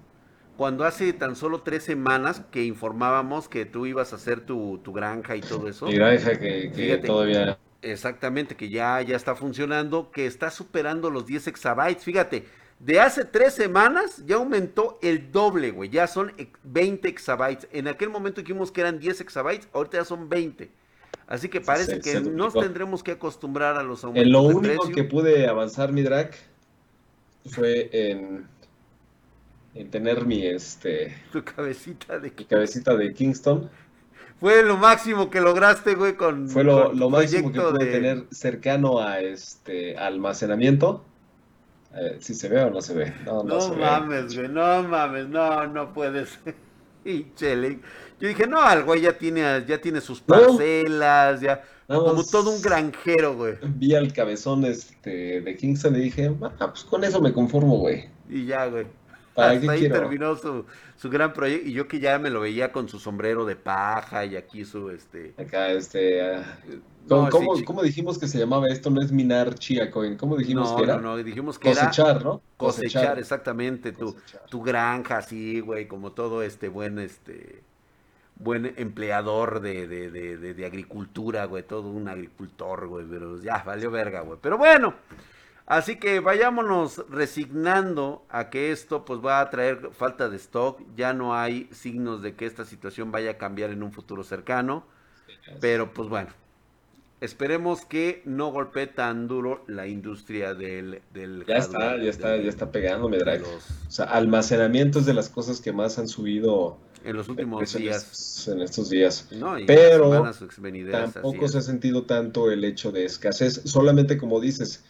Cuando 0.58 0.86
hace 0.86 1.14
tan 1.14 1.36
solo 1.36 1.62
tres 1.62 1.84
semanas 1.84 2.42
que 2.52 2.66
informábamos 2.66 3.48
que 3.48 3.66
tú 3.66 3.86
ibas 3.86 4.12
a 4.12 4.16
hacer 4.16 4.42
tu, 4.42 4.82
granja 4.88 5.36
y 5.36 5.42
todo 5.42 5.70
eso. 5.70 5.86
Mi 5.86 5.94
granja 5.94 6.38
que, 6.38 7.02
todavía... 7.06 7.60
Exactamente, 7.84 8.56
que 8.56 8.70
ya, 8.70 9.00
ya 9.04 9.16
está 9.16 9.36
funcionando, 9.36 10.10
que 10.10 10.26
está 10.26 10.50
superando 10.50 11.12
los 11.12 11.28
10 11.28 11.48
exabytes. 11.48 12.04
Fíjate, 12.04 12.48
de 12.80 13.00
hace 13.00 13.26
tres 13.26 13.54
semanas 13.54 14.24
ya 14.26 14.36
aumentó 14.36 15.00
el 15.02 15.32
doble, 15.32 15.72
güey. 15.72 15.90
Ya 15.90 16.08
son 16.08 16.32
20 16.64 17.08
exabytes. 17.08 17.68
En 17.72 17.88
aquel 17.88 18.10
momento 18.10 18.42
dijimos 18.42 18.72
que 18.72 18.82
eran 18.82 19.00
10 19.00 19.22
exabytes, 19.22 19.68
ahorita 19.74 19.98
ya 19.98 20.06
son 20.06 20.30
20. 20.30 20.70
Así 21.28 21.50
que 21.50 21.60
parece 21.60 22.00
que 22.00 22.22
nos 22.22 22.54
tendremos 22.54 23.04
que 23.04 23.12
acostumbrar 23.12 23.78
a 23.78 23.84
los 23.84 24.04
aumentos. 24.04 24.26
En 24.26 24.32
lo 24.32 24.44
único 24.44 24.90
que 24.90 25.04
pude 25.04 25.48
avanzar 25.48 25.92
mi 25.92 26.02
drag 26.02 26.32
fue 27.46 27.90
en, 27.92 28.46
en 29.76 29.90
tener 29.90 30.26
mi 30.26 30.46
este 30.46 31.18
tu 31.32 31.44
cabecita 31.44 32.20
de 32.20 32.32
cabecita 32.32 32.96
de 32.96 33.14
Kingston. 33.14 33.70
Fue 34.40 34.62
lo 34.62 34.78
máximo 34.78 35.32
que 35.32 35.42
lograste, 35.42 35.96
güey, 35.96 36.14
con 36.14 36.48
Fue 36.48 36.64
lo, 36.64 36.94
máximo 37.10 37.52
que 37.52 37.60
pude 37.60 37.86
tener 37.88 38.26
cercano 38.30 39.00
a 39.00 39.20
este 39.20 39.98
almacenamiento. 39.98 41.04
Eh, 42.00 42.18
si 42.20 42.36
se 42.36 42.48
ve 42.48 42.62
o 42.62 42.70
no 42.70 42.82
se 42.82 42.94
ve. 42.94 43.14
No, 43.26 43.44
mames, 43.44 44.36
güey, 44.36 44.48
no 44.48 44.84
mames, 44.84 45.28
no, 45.28 45.68
no 45.68 45.94
puedes. 45.94 46.40
y 47.06 47.34
chele. 47.36 47.80
Yo 48.20 48.28
dije, 48.28 48.48
no, 48.48 48.72
el 48.72 48.84
güey 48.84 49.02
ya 49.02 49.18
tiene, 49.18 49.64
ya 49.68 49.80
tiene 49.80 50.02
sus 50.02 50.20
parcelas, 50.22 51.42
ya. 51.42 51.64
como 51.88 52.24
todo 52.24 52.52
un 52.52 52.62
granjero, 52.62 53.36
güey. 53.36 53.56
Vi 53.62 53.96
al 53.96 54.14
cabezón 54.14 54.66
este, 54.66 55.42
de 55.42 55.56
Kingston 55.56 55.96
y 55.96 56.00
dije, 56.00 56.32
ah, 56.60 56.68
pues 56.70 56.84
con 56.84 57.04
eso 57.04 57.22
me 57.22 57.34
conformo, 57.34 57.78
güey. 57.78 58.10
Y 58.30 58.46
ya, 58.46 58.66
güey. 58.66 58.86
Hasta 59.38 59.72
ahí 59.72 59.88
terminó 59.90 60.36
su, 60.36 60.66
su 60.96 61.10
gran 61.10 61.32
proyecto. 61.34 61.68
Y 61.68 61.74
yo 61.74 61.88
que 61.88 62.00
ya 62.00 62.18
me 62.20 62.30
lo 62.30 62.42
veía 62.42 62.72
con 62.72 62.90
su 62.90 63.00
sombrero 63.00 63.46
de 63.46 63.56
paja 63.56 64.26
y 64.26 64.36
aquí 64.36 64.66
su 64.66 64.90
este. 64.90 65.34
Acá, 65.38 65.70
este. 65.70 66.22
Ah, 66.22 66.60
¿Cómo, 67.08 67.84
dijimos 67.84 68.18
que 68.18 68.28
se 68.28 68.40
llamaba 68.40 68.68
esto? 68.68 68.90
No 68.90 69.02
es 69.02 69.12
minar 69.12 69.56
Chia 69.56 69.90
Coin. 69.92 70.18
¿Cómo 70.18 70.36
dijimos 70.36 70.74
que 70.74 70.84
era? 70.84 70.96
No, 70.96 71.02
no, 71.02 71.18
dijimos 71.18 71.58
que 71.58 71.70
cosechar, 71.70 72.24
¿no? 72.24 72.42
Cosechar, 72.58 73.20
exactamente. 73.20 73.92
Tu, 73.92 74.16
tu 74.50 74.62
granja, 74.62 75.22
sí, 75.22 75.60
güey, 75.60 75.88
como 75.88 76.12
todo 76.12 76.42
este 76.42 76.68
buen 76.68 77.00
este 77.00 77.64
buen 78.40 78.74
empleador 78.78 79.62
de, 79.62 79.88
de, 79.88 80.38
de, 80.38 80.66
agricultura, 80.66 81.46
güey, 81.46 81.64
todo 81.64 81.90
un 81.90 82.08
agricultor, 82.08 82.88
güey, 82.88 83.06
pero 83.10 83.42
ya 83.42 83.64
valió 83.66 83.90
verga, 83.90 84.22
güey. 84.22 84.38
Pero 84.42 84.58
bueno, 84.58 84.94
Así 85.68 85.98
que 85.98 86.22
vayámonos 86.22 87.06
resignando 87.10 88.26
a 88.30 88.50
que 88.50 88.72
esto 88.72 89.04
pues 89.04 89.20
va 89.20 89.42
a 89.42 89.50
traer 89.50 89.90
falta 89.92 90.30
de 90.30 90.38
stock. 90.38 90.82
Ya 90.96 91.12
no 91.12 91.36
hay 91.36 91.68
signos 91.74 92.22
de 92.22 92.36
que 92.36 92.46
esta 92.46 92.64
situación 92.64 93.12
vaya 93.12 93.32
a 93.32 93.38
cambiar 93.38 93.72
en 93.72 93.84
un 93.84 93.92
futuro 93.92 94.24
cercano. 94.24 94.86
Pero 95.60 95.94
pues 95.94 96.08
bueno, 96.08 96.30
esperemos 97.20 97.86
que 97.86 98.22
no 98.24 98.50
golpee 98.52 98.88
tan 98.88 99.28
duro 99.28 99.66
la 99.68 99.88
industria 99.88 100.54
del... 100.54 101.02
del 101.14 101.46
ya 101.46 101.58
está, 101.58 101.98
ya 101.98 102.10
está, 102.10 102.38
ya 102.38 102.50
está 102.50 102.72
pegándome, 102.72 103.18
Drake. 103.18 103.44
O 103.44 103.92
sea, 103.92 104.06
almacenamiento 104.06 105.00
es 105.00 105.06
de 105.06 105.14
las 105.14 105.28
cosas 105.28 105.60
que 105.60 105.74
más 105.74 106.00
han 106.00 106.08
subido 106.08 106.78
en 107.04 107.16
los 107.18 107.28
últimos 107.28 107.74
días. 107.74 108.48
En 108.48 108.62
estos, 108.62 108.90
días. 108.90 109.28
Pero 109.66 110.24
tampoco 110.92 111.48
se 111.50 111.58
ha 111.58 111.62
sentido 111.62 112.04
tanto 112.04 112.52
el 112.52 112.64
hecho 112.64 112.94
de 112.94 113.04
escasez. 113.04 113.62
Solamente 113.66 114.18
como 114.18 114.40
dices, 114.40 114.84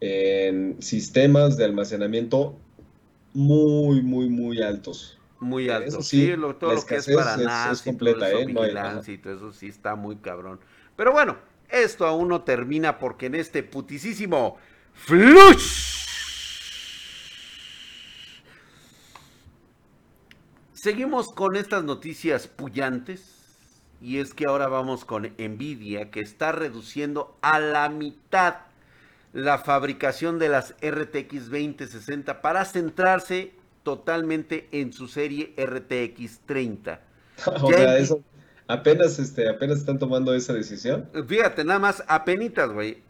en 0.00 0.80
sistemas 0.82 1.56
de 1.56 1.64
almacenamiento 1.64 2.56
muy, 3.32 4.02
muy, 4.02 4.28
muy 4.28 4.62
altos. 4.62 5.18
Muy 5.40 5.68
altos. 5.68 6.06
Sí, 6.06 6.32
todo 6.58 6.74
lo 6.74 6.86
que 6.86 6.96
es 6.96 7.06
para 7.06 7.36
nada, 7.36 7.72
es, 7.72 7.82
completa, 7.82 8.30
¿eh? 8.30 8.46
y 8.48 9.18
todo 9.18 9.34
eso 9.34 9.52
sí 9.52 9.66
está 9.68 9.94
muy 9.94 10.16
cabrón. 10.16 10.60
Pero 10.96 11.12
bueno, 11.12 11.36
esto 11.68 12.06
aún 12.06 12.28
no 12.28 12.42
termina 12.42 12.98
porque 12.98 13.26
en 13.26 13.34
este 13.34 13.62
putisísimo 13.62 14.56
flush 14.92 15.94
Seguimos 20.84 21.32
con 21.32 21.56
estas 21.56 21.82
noticias 21.82 22.46
pullantes. 22.46 23.30
Y 24.02 24.18
es 24.18 24.34
que 24.34 24.44
ahora 24.46 24.68
vamos 24.68 25.06
con 25.06 25.22
Nvidia, 25.38 26.10
que 26.10 26.20
está 26.20 26.52
reduciendo 26.52 27.38
a 27.40 27.58
la 27.58 27.88
mitad 27.88 28.56
la 29.34 29.58
fabricación 29.58 30.38
de 30.38 30.48
las 30.48 30.74
RTX 30.80 31.50
2060 31.50 32.40
para 32.40 32.64
centrarse 32.64 33.52
totalmente 33.82 34.68
en 34.72 34.94
su 34.94 35.06
serie 35.06 35.54
RTX 35.58 36.40
30. 36.46 37.00
o 37.60 37.68
sea, 37.68 37.98
eso, 37.98 38.22
apenas, 38.66 39.18
este, 39.18 39.50
apenas 39.50 39.78
están 39.78 39.98
tomando 39.98 40.32
esa 40.32 40.54
decisión. 40.54 41.10
Fíjate, 41.28 41.64
nada 41.64 41.78
más, 41.78 42.02
apenitas, 42.08 42.70
güey. 42.72 43.02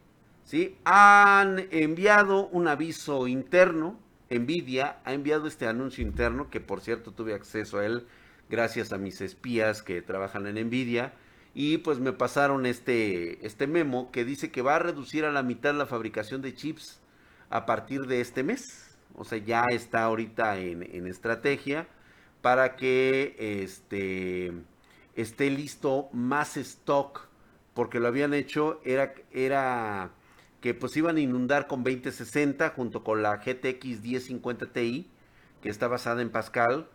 ¿sí? 0.43 0.77
Han 0.85 1.69
enviado 1.71 2.49
un 2.49 2.67
aviso 2.67 3.29
interno 3.29 4.03
Nvidia 4.31 4.97
ha 5.05 5.13
enviado 5.13 5.47
este 5.47 5.67
anuncio 5.67 6.03
interno, 6.03 6.51
que 6.51 6.61
por 6.61 6.81
cierto 6.81 7.13
tuve 7.13 7.35
acceso 7.35 7.79
a 7.79 7.87
él 7.87 8.07
gracias 8.51 8.93
a 8.93 8.99
mis 8.99 9.21
espías 9.21 9.83
que 9.83 10.03
trabajan 10.03 10.47
en 10.47 10.67
Nvidia. 10.67 11.13
Y 11.55 11.79
pues 11.79 12.01
me 12.01 12.13
pasaron 12.13 12.67
este, 12.67 13.47
este 13.47 13.69
memo 13.69 14.11
que 14.11 14.25
dice 14.25 14.51
que 14.51 14.61
va 14.61 14.77
a 14.77 14.81
reducir 14.81 15.25
a 15.25 15.31
la 15.31 15.45
mitad 15.45 15.73
la 15.75 15.87
fabricación 15.87 16.43
de 16.43 16.55
chips 16.55 17.01
a 17.49 17.65
partir 17.65 18.07
de 18.07 18.21
este 18.21 18.43
mes. 18.43 18.97
O 19.15 19.25
sea, 19.25 19.39
ya 19.39 19.67
está 19.71 20.03
ahorita 20.03 20.59
en, 20.59 21.07
estrategia 21.07 21.87
para 22.43 22.75
que 22.75 23.37
este, 23.39 24.53
esté 25.15 25.51
listo 25.51 26.09
más 26.13 26.57
stock. 26.57 27.29
Porque 27.73 28.01
lo 28.01 28.09
habían 28.09 28.35
hecho, 28.35 28.81
era, 28.85 29.15
era 29.33 30.11
que 30.61 30.75
pues 30.75 30.97
iban 30.97 31.17
a 31.17 31.21
inundar 31.21 31.67
con 31.67 31.85
2060 31.85 32.71
junto 32.71 33.05
con 33.05 33.23
la 33.23 33.37
GTX 33.37 34.01
1050 34.01 34.73
Ti, 34.73 35.11
que 35.63 35.69
está 35.69 35.89
basada 35.89 36.23
en 36.23 36.31
Pascal, 36.31 36.89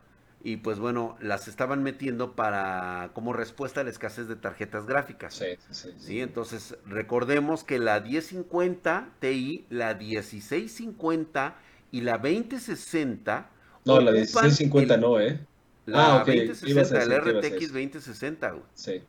y 0.44 0.58
pues 0.58 0.80
bueno, 0.80 1.18
las 1.22 1.48
estaban 1.48 1.84
metiendo 1.84 2.34
para 2.34 3.12
como 3.14 3.34
respuesta 3.34 3.82
a 3.82 3.84
la 3.84 3.90
escasez 3.90 4.28
de 4.28 4.36
tarjetas 4.36 4.86
gráficas. 4.86 5.34
Sí, 5.34 5.46
sí, 5.70 5.90
sí. 5.98 6.22
Entonces, 6.22 6.78
recordemos 6.86 7.64
que 7.64 7.80
la 7.80 8.00
1050 8.00 9.10
Ti, 9.20 9.66
la 9.70 9.96
1650 9.96 11.56
y 11.92 12.02
la 12.02 12.18
2060 12.18 13.50
No, 13.86 14.00
la 14.00 14.12
1650 14.12 14.98
no, 14.98 15.20
¿eh? 15.20 15.40
La 15.86 16.18
ah, 16.18 16.24
2060, 16.26 17.04
el 17.04 17.22
RTX 17.22 17.74
2060, 17.74 18.56
Sí 18.74 19.02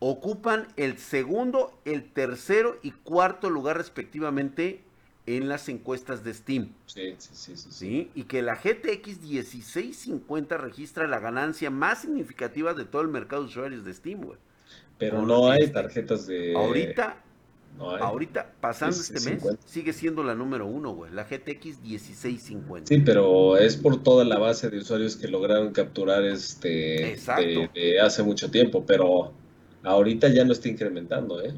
ocupan 0.00 0.66
el 0.76 0.98
segundo, 0.98 1.78
el 1.84 2.10
tercero 2.10 2.78
y 2.82 2.90
cuarto 2.90 3.48
lugar 3.48 3.76
respectivamente 3.76 4.82
en 5.36 5.48
las 5.48 5.68
encuestas 5.68 6.24
de 6.24 6.34
Steam. 6.34 6.72
Sí, 6.86 7.14
sí, 7.18 7.56
sí, 7.56 7.68
sí, 7.70 8.10
Y 8.14 8.24
que 8.24 8.42
la 8.42 8.54
GTX 8.56 9.20
1650 9.20 10.56
registra 10.56 11.06
la 11.06 11.18
ganancia 11.18 11.70
más 11.70 12.02
significativa 12.02 12.74
de 12.74 12.84
todo 12.84 13.02
el 13.02 13.08
mercado 13.08 13.42
de 13.42 13.48
usuarios 13.48 13.84
de 13.84 13.94
Steam, 13.94 14.22
güey. 14.22 14.38
Pero 14.98 15.22
no 15.22 15.50
hay 15.50 15.68
tarjetas 15.68 16.26
de... 16.26 16.54
Ahorita, 16.54 17.16
ahorita, 17.78 18.52
pasando 18.60 18.96
este 18.96 19.30
mes, 19.30 19.42
sigue 19.64 19.92
siendo 19.92 20.22
la 20.22 20.34
número 20.34 20.66
uno, 20.66 20.92
güey. 20.92 21.12
La 21.12 21.24
GTX 21.24 21.80
1650. 21.80 22.86
Sí, 22.86 23.02
pero 23.04 23.56
es 23.56 23.76
por 23.76 24.02
toda 24.02 24.24
la 24.24 24.38
base 24.38 24.68
de 24.68 24.78
usuarios 24.78 25.16
que 25.16 25.28
lograron 25.28 25.72
capturar 25.72 26.22
este... 26.24 27.16
de 27.74 28.00
hace 28.00 28.22
mucho 28.22 28.50
tiempo, 28.50 28.84
pero 28.84 29.32
Ahorita 29.82 30.28
ya 30.28 30.44
no 30.44 30.52
está 30.52 30.68
incrementando, 30.68 31.42
¿eh? 31.42 31.54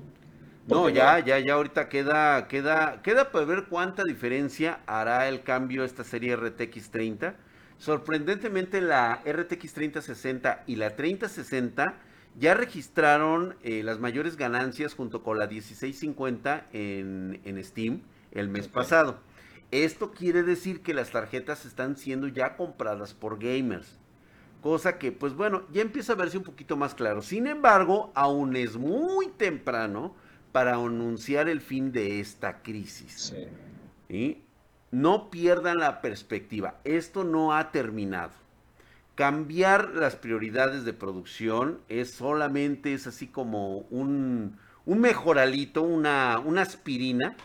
No, 0.67 0.89
ya, 0.89 1.19
ya, 1.19 1.39
ya 1.39 1.55
ahorita 1.55 1.89
queda, 1.89 2.47
queda, 2.49 3.03
queda 3.03 3.31
por 3.31 3.47
ver 3.47 3.65
cuánta 3.69 4.05
diferencia 4.05 4.81
hará 4.87 5.29
el 5.29 5.43
cambio 5.43 5.85
esta 5.85 6.05
serie 6.05 6.37
RTX 6.37 6.91
30. 6.91 7.35
Sorprendentemente 7.79 8.81
la 8.81 9.23
RTX 9.27 9.73
3060 9.75 10.65
y 10.67 10.77
la 10.77 10.95
3060 10.95 11.95
ya 12.39 12.55
registraron 12.55 13.57
eh, 13.63 13.83
las 13.83 13.99
mayores 13.99 14.37
ganancias 14.37 14.95
junto 14.95 15.23
con 15.23 15.39
la 15.39 15.47
1650 15.47 16.69
en, 16.73 17.41
en 17.45 17.65
Steam 17.65 18.03
el 18.31 18.49
mes 18.49 18.69
pasado. 18.69 19.19
Esto 19.73 20.13
quiere 20.13 20.43
decir 20.43 20.83
que 20.83 20.95
las 20.95 21.11
tarjetas 21.11 21.65
están 21.65 21.97
siendo 21.97 22.29
ya 22.29 22.57
compradas 22.57 23.15
por 23.15 23.39
gamers. 23.39 23.99
Cosa 24.61 24.99
que, 24.99 25.11
pues 25.11 25.35
bueno, 25.35 25.63
ya 25.73 25.83
empieza 25.83 26.13
a 26.13 26.17
verse 26.17 26.39
un 26.39 26.45
poquito 26.45 26.77
más 26.77 26.95
claro. 26.95 27.21
Sin 27.21 27.47
embargo, 27.47 28.13
aún 28.15 28.55
es 28.55 28.77
muy 28.77 29.27
temprano 29.27 30.15
para 30.53 30.75
anunciar 30.75 31.49
el 31.49 31.61
fin 31.61 31.93
de 31.93 32.21
esta 32.21 32.63
crisis. 32.63 33.35
Sí. 34.09 34.43
No 34.91 35.31
pierdan 35.31 35.79
la 35.79 36.03
perspectiva. 36.03 36.79
Esto 36.85 37.25
no 37.25 37.55
ha 37.55 37.73
terminado. 37.73 38.33
Cambiar 39.15 39.91
las 39.95 40.17
prioridades 40.17 40.85
de 40.85 40.93
producción 40.93 41.81
es 41.89 42.13
solamente, 42.13 42.93
es 42.93 43.07
así 43.07 43.27
como 43.27 43.79
un, 43.91 44.59
un 44.85 45.01
mejoralito, 45.01 45.83
una, 45.83 46.39
una 46.39 46.63
aspirina 46.63 47.37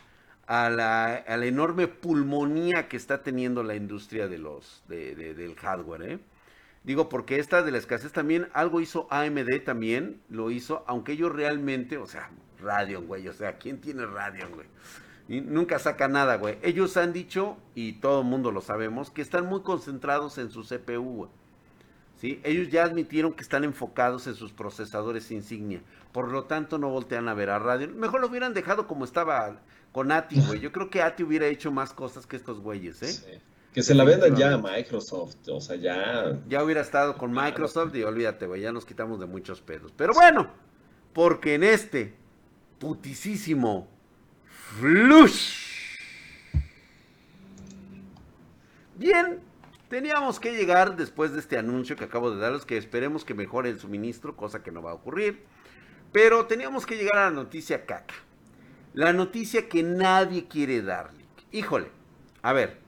a 0.46 0.70
la, 0.70 1.16
a 1.16 1.38
la, 1.38 1.46
enorme 1.46 1.88
pulmonía 1.88 2.88
que 2.88 2.98
está 2.98 3.22
teniendo 3.22 3.64
la 3.64 3.76
industria 3.76 4.28
de 4.28 4.38
los, 4.38 4.84
del 4.88 5.56
hardware. 5.56 6.02
¿eh? 6.04 6.20
Digo, 6.84 7.10
porque 7.10 7.40
esta 7.40 7.64
de 7.64 7.72
la 7.72 7.78
escasez 7.78 8.14
también, 8.14 8.48
algo 8.54 8.80
hizo 8.80 9.08
AMD 9.12 9.64
también, 9.66 10.22
lo 10.30 10.52
hizo, 10.52 10.86
aunque 10.88 11.14
ellos 11.14 11.34
realmente, 11.34 11.98
o 11.98 12.08
sea, 12.08 12.30
Radeon, 12.62 13.08
güey, 13.08 13.28
o 13.28 13.34
sea, 13.34 13.58
¿quién 13.58 13.80
tiene 13.80 14.06
Radeon, 14.06 14.52
güey? 14.52 14.68
Y 15.28 15.42
nunca 15.42 15.78
saca 15.78 16.08
nada, 16.08 16.38
güey. 16.38 16.58
Ellos 16.62 16.96
han 16.96 17.12
dicho, 17.12 17.58
y 17.76 17.94
todo 17.94 18.22
el 18.22 18.28
mundo 18.28 18.52
lo 18.52 18.62
sabemos, 18.62 19.12
que 19.12 19.22
están 19.22 19.46
muy 19.46 19.62
concentrados 19.62 20.38
en 20.38 20.52
su 20.52 20.64
CPU, 20.64 21.16
güey. 21.16 21.30
¿Sí? 22.16 22.42
Ellos 22.44 22.70
ya 22.70 22.84
admitieron 22.84 23.34
que 23.34 23.44
están 23.44 23.64
enfocados 23.64 24.26
en 24.26 24.34
sus 24.34 24.52
procesadores 24.52 25.30
insignia. 25.30 25.82
Por 26.12 26.30
lo 26.32 26.46
tanto, 26.46 26.80
no 26.80 26.90
voltean 26.90 27.28
a 27.28 27.36
ver 27.36 27.52
a 27.52 27.60
Radeon. 27.60 28.00
Mejor 28.00 28.22
lo 28.22 28.28
hubieran 28.28 28.56
dejado 28.56 28.88
como 28.88 29.06
estaba 29.06 29.60
con 29.92 30.12
ATI, 30.12 30.42
güey. 30.48 30.60
Yo 30.60 30.72
creo 30.72 30.90
que 30.90 31.04
ATI 31.04 31.24
hubiera 31.24 31.46
hecho 31.46 31.72
más 31.72 31.94
cosas 31.94 32.26
que 32.26 32.36
estos 32.36 32.60
güeyes, 32.60 33.04
¿eh? 33.04 33.12
Sí. 33.12 33.42
Que 33.72 33.84
se 33.84 33.94
la 33.94 34.04
vendan 34.04 34.36
ya 34.36 34.54
a 34.54 34.58
Microsoft, 34.58 35.36
o 35.50 35.62
sea, 35.62 35.76
ya... 35.76 36.40
Ya 36.48 36.64
hubiera 36.64 36.82
estado 36.82 37.16
con 37.16 37.32
Microsoft 37.32 37.94
y 37.94 38.02
olvídate, 38.02 38.48
güey, 38.48 38.62
ya 38.62 38.72
nos 38.72 38.86
quitamos 38.86 39.20
de 39.20 39.28
muchos 39.28 39.62
pedos. 39.62 39.94
Pero 39.96 40.14
bueno, 40.14 40.48
porque 41.14 41.54
en 41.54 41.64
este 41.64 42.16
putisísimo 42.80 43.88
flush. 44.46 45.98
Bien, 48.96 49.40
teníamos 49.90 50.40
que 50.40 50.56
llegar 50.56 50.96
después 50.96 51.34
de 51.34 51.40
este 51.40 51.58
anuncio 51.58 51.96
que 51.96 52.06
acabo 52.06 52.32
de 52.32 52.42
darles, 52.42 52.66
que 52.66 52.78
esperemos 52.78 53.24
que 53.24 53.34
mejore 53.34 53.70
el 53.70 53.80
suministro, 53.80 54.36
cosa 54.36 54.64
que 54.64 54.72
no 54.72 54.82
va 54.82 54.92
a 54.92 54.96
ocurrir. 54.96 55.44
Pero 56.12 56.46
teníamos 56.46 56.86
que 56.86 56.96
llegar 56.96 57.18
a 57.18 57.26
la 57.26 57.32
noticia 57.32 57.86
caca. 57.86 58.16
La 58.94 59.14
noticia 59.14 59.70
que 59.70 59.84
nadie 59.84 60.48
quiere 60.48 60.82
darle. 60.82 61.26
Híjole, 61.52 61.92
a 62.42 62.54
ver, 62.54 62.80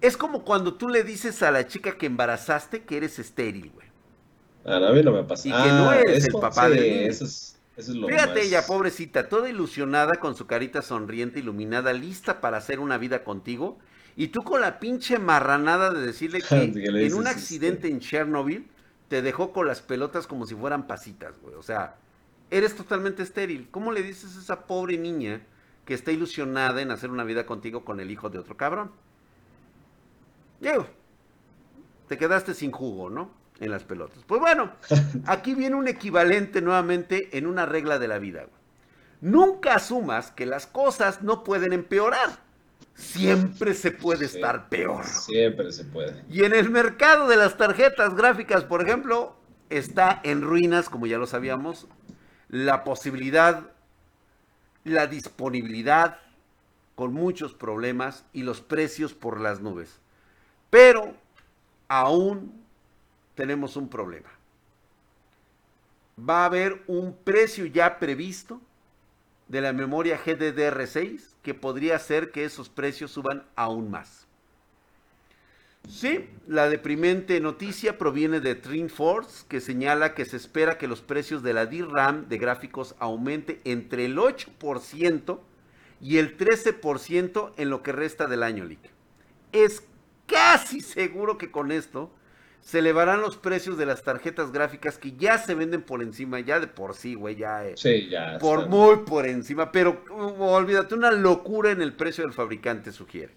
es 0.00 0.16
como 0.16 0.44
cuando 0.44 0.74
tú 0.74 0.88
le 0.88 1.04
dices 1.04 1.42
a 1.42 1.50
la 1.50 1.66
chica 1.66 1.96
que 1.96 2.06
embarazaste 2.06 2.82
que 2.84 2.96
eres 2.96 3.18
estéril, 3.18 3.70
güey. 3.70 3.86
a 4.64 4.92
mí 4.92 5.02
no 5.02 5.12
me 5.12 5.22
pasa. 5.22 5.48
Y 5.48 5.52
que 5.52 5.68
no 5.68 5.90
ah, 5.90 5.98
eres 5.98 6.26
el 6.26 6.32
papá 6.32 6.68
de 6.68 7.06
eso 7.06 7.24
es, 7.24 7.55
eso 7.76 7.92
es 7.92 7.96
lo 7.98 8.08
Fíjate 8.08 8.42
ella, 8.42 8.66
pobrecita, 8.66 9.28
toda 9.28 9.48
ilusionada, 9.48 10.16
con 10.16 10.36
su 10.36 10.46
carita 10.46 10.82
sonriente, 10.82 11.40
iluminada, 11.40 11.92
lista 11.92 12.40
para 12.40 12.56
hacer 12.56 12.80
una 12.80 12.98
vida 12.98 13.24
contigo. 13.24 13.78
Y 14.16 14.28
tú 14.28 14.42
con 14.42 14.60
la 14.60 14.78
pinche 14.78 15.18
marranada 15.18 15.92
de 15.92 16.04
decirle 16.04 16.40
que 16.48 16.62
en 16.64 17.14
un 17.14 17.26
accidente 17.26 17.88
en 17.88 18.00
Chernobyl 18.00 18.66
te 19.08 19.22
dejó 19.22 19.52
con 19.52 19.66
las 19.66 19.82
pelotas 19.82 20.26
como 20.26 20.46
si 20.46 20.54
fueran 20.54 20.86
pasitas, 20.86 21.38
güey. 21.40 21.54
O 21.54 21.62
sea, 21.62 21.96
eres 22.50 22.74
totalmente 22.74 23.22
estéril. 23.22 23.68
¿Cómo 23.70 23.92
le 23.92 24.02
dices 24.02 24.36
a 24.36 24.40
esa 24.40 24.66
pobre 24.66 24.96
niña 24.98 25.42
que 25.86 25.94
está 25.94 26.12
ilusionada 26.12 26.82
en 26.82 26.90
hacer 26.90 27.10
una 27.10 27.24
vida 27.24 27.46
contigo 27.46 27.84
con 27.84 28.00
el 28.00 28.10
hijo 28.10 28.28
de 28.28 28.40
otro 28.40 28.56
cabrón. 28.56 28.90
Diego, 30.60 30.86
te 32.08 32.18
quedaste 32.18 32.54
sin 32.54 32.72
jugo, 32.72 33.08
¿no? 33.08 33.30
En 33.58 33.70
las 33.70 33.84
pelotas. 33.84 34.18
Pues 34.26 34.40
bueno, 34.40 34.72
aquí 35.26 35.54
viene 35.54 35.76
un 35.76 35.88
equivalente 35.88 36.60
nuevamente 36.60 37.36
en 37.38 37.46
una 37.46 37.66
regla 37.66 37.98
de 37.98 38.08
la 38.08 38.18
vida. 38.18 38.46
Nunca 39.20 39.76
asumas 39.76 40.30
que 40.30 40.46
las 40.46 40.66
cosas 40.66 41.22
no 41.22 41.42
pueden 41.42 41.72
empeorar. 41.72 42.38
Siempre 42.94 43.74
se 43.74 43.90
puede 43.90 44.24
estar 44.24 44.68
peor. 44.68 45.04
Siempre 45.04 45.72
se 45.72 45.84
puede. 45.84 46.24
Y 46.30 46.44
en 46.44 46.54
el 46.54 46.70
mercado 46.70 47.28
de 47.28 47.36
las 47.36 47.56
tarjetas 47.56 48.14
gráficas, 48.14 48.64
por 48.64 48.82
ejemplo, 48.82 49.36
está 49.70 50.20
en 50.22 50.42
ruinas, 50.42 50.88
como 50.88 51.06
ya 51.06 51.18
lo 51.18 51.26
sabíamos, 51.26 51.86
la 52.48 52.84
posibilidad, 52.84 53.70
la 54.84 55.06
disponibilidad 55.06 56.18
con 56.94 57.12
muchos 57.12 57.52
problemas 57.52 58.24
y 58.32 58.42
los 58.42 58.60
precios 58.60 59.12
por 59.12 59.40
las 59.40 59.60
nubes. 59.60 59.98
Pero 60.70 61.14
aún 61.88 62.65
tenemos 63.36 63.76
un 63.76 63.88
problema. 63.88 64.30
Va 66.18 66.42
a 66.42 66.46
haber 66.46 66.82
un 66.88 67.14
precio 67.14 67.66
ya 67.66 67.98
previsto 68.00 68.60
de 69.46 69.60
la 69.60 69.72
memoria 69.72 70.18
GDDR6 70.18 71.20
que 71.42 71.54
podría 71.54 71.96
hacer 71.96 72.32
que 72.32 72.44
esos 72.44 72.68
precios 72.68 73.12
suban 73.12 73.44
aún 73.54 73.90
más. 73.90 74.26
Sí, 75.88 76.28
la 76.48 76.68
deprimente 76.68 77.38
noticia 77.40 77.96
proviene 77.96 78.40
de 78.40 78.56
TrendForce, 78.56 79.44
que 79.48 79.60
señala 79.60 80.14
que 80.14 80.24
se 80.24 80.36
espera 80.36 80.78
que 80.78 80.88
los 80.88 81.00
precios 81.00 81.44
de 81.44 81.52
la 81.52 81.66
DRAM 81.66 82.28
de 82.28 82.38
gráficos 82.38 82.96
aumente 82.98 83.60
entre 83.62 84.06
el 84.06 84.16
8% 84.16 85.38
y 86.00 86.18
el 86.18 86.36
13% 86.36 87.52
en 87.56 87.70
lo 87.70 87.84
que 87.84 87.92
resta 87.92 88.26
del 88.26 88.42
año, 88.42 88.64
Lick. 88.64 88.80
Es 89.52 89.84
casi 90.26 90.80
seguro 90.80 91.38
que 91.38 91.52
con 91.52 91.70
esto 91.70 92.10
se 92.66 92.80
elevarán 92.80 93.20
los 93.20 93.36
precios 93.36 93.78
de 93.78 93.86
las 93.86 94.02
tarjetas 94.02 94.50
gráficas 94.50 94.98
que 94.98 95.12
ya 95.12 95.38
se 95.38 95.54
venden 95.54 95.82
por 95.82 96.02
encima, 96.02 96.40
ya 96.40 96.58
de 96.58 96.66
por 96.66 96.96
sí, 96.96 97.14
güey, 97.14 97.36
ya. 97.36 97.64
Eh, 97.64 97.74
sí, 97.76 98.08
ya. 98.08 98.38
Por 98.40 98.68
muy 98.68 99.04
por 99.06 99.24
encima, 99.24 99.70
pero 99.70 100.02
uh, 100.10 100.42
olvídate, 100.42 100.96
una 100.96 101.12
locura 101.12 101.70
en 101.70 101.80
el 101.80 101.92
precio 101.92 102.24
del 102.24 102.32
fabricante 102.32 102.90
sugiere. 102.90 103.32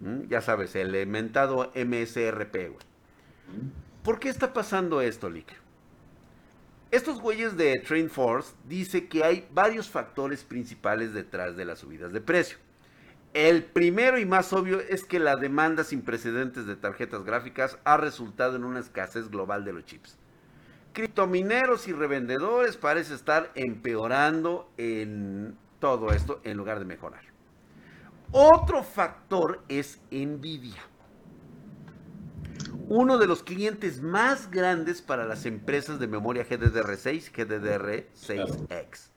¿Mm? 0.00 0.22
Ya 0.28 0.40
sabes, 0.40 0.74
el 0.74 0.96
inventado 0.96 1.70
MSRP, 1.76 2.52
güey. 2.52 2.86
¿Por 4.02 4.18
qué 4.18 4.28
está 4.28 4.52
pasando 4.52 5.00
esto, 5.00 5.30
Lick? 5.30 5.52
Estos 6.90 7.20
güeyes 7.20 7.56
de 7.56 7.76
Train 7.86 8.10
Force 8.10 8.54
dice 8.68 9.06
que 9.06 9.22
hay 9.22 9.46
varios 9.52 9.88
factores 9.88 10.42
principales 10.42 11.14
detrás 11.14 11.56
de 11.56 11.64
las 11.64 11.78
subidas 11.78 12.12
de 12.12 12.20
precio. 12.20 12.58
El 13.36 13.64
primero 13.64 14.18
y 14.18 14.24
más 14.24 14.54
obvio 14.54 14.80
es 14.80 15.04
que 15.04 15.18
la 15.18 15.36
demanda 15.36 15.84
sin 15.84 16.00
precedentes 16.00 16.64
de 16.64 16.74
tarjetas 16.74 17.22
gráficas 17.22 17.78
ha 17.84 17.98
resultado 17.98 18.56
en 18.56 18.64
una 18.64 18.80
escasez 18.80 19.28
global 19.28 19.62
de 19.62 19.74
los 19.74 19.84
chips. 19.84 20.16
Criptomineros 20.94 21.86
y 21.86 21.92
revendedores 21.92 22.78
parece 22.78 23.12
estar 23.12 23.52
empeorando 23.54 24.70
en 24.78 25.54
todo 25.80 26.12
esto 26.12 26.40
en 26.44 26.56
lugar 26.56 26.78
de 26.78 26.86
mejorar. 26.86 27.24
Otro 28.32 28.82
factor 28.82 29.62
es 29.68 30.00
Nvidia. 30.10 30.82
Uno 32.88 33.18
de 33.18 33.26
los 33.26 33.42
clientes 33.42 34.00
más 34.00 34.50
grandes 34.50 35.02
para 35.02 35.26
las 35.26 35.44
empresas 35.44 35.98
de 35.98 36.06
memoria 36.06 36.48
GDDR6, 36.48 37.30
GDDR6X. 37.32 39.10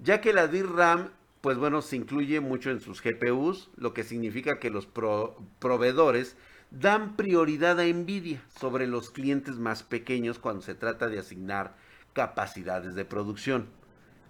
Ya 0.00 0.20
que 0.20 0.34
la 0.34 0.46
DRAM 0.46 1.08
pues 1.46 1.58
bueno, 1.58 1.80
se 1.80 1.94
incluye 1.94 2.40
mucho 2.40 2.72
en 2.72 2.80
sus 2.80 3.00
GPUs, 3.00 3.70
lo 3.76 3.94
que 3.94 4.02
significa 4.02 4.58
que 4.58 4.68
los 4.68 4.88
proveedores 5.60 6.36
dan 6.72 7.14
prioridad 7.14 7.78
a 7.78 7.84
Nvidia 7.84 8.42
sobre 8.58 8.88
los 8.88 9.10
clientes 9.10 9.54
más 9.54 9.84
pequeños 9.84 10.40
cuando 10.40 10.62
se 10.62 10.74
trata 10.74 11.06
de 11.06 11.20
asignar 11.20 11.76
capacidades 12.14 12.96
de 12.96 13.04
producción. 13.04 13.68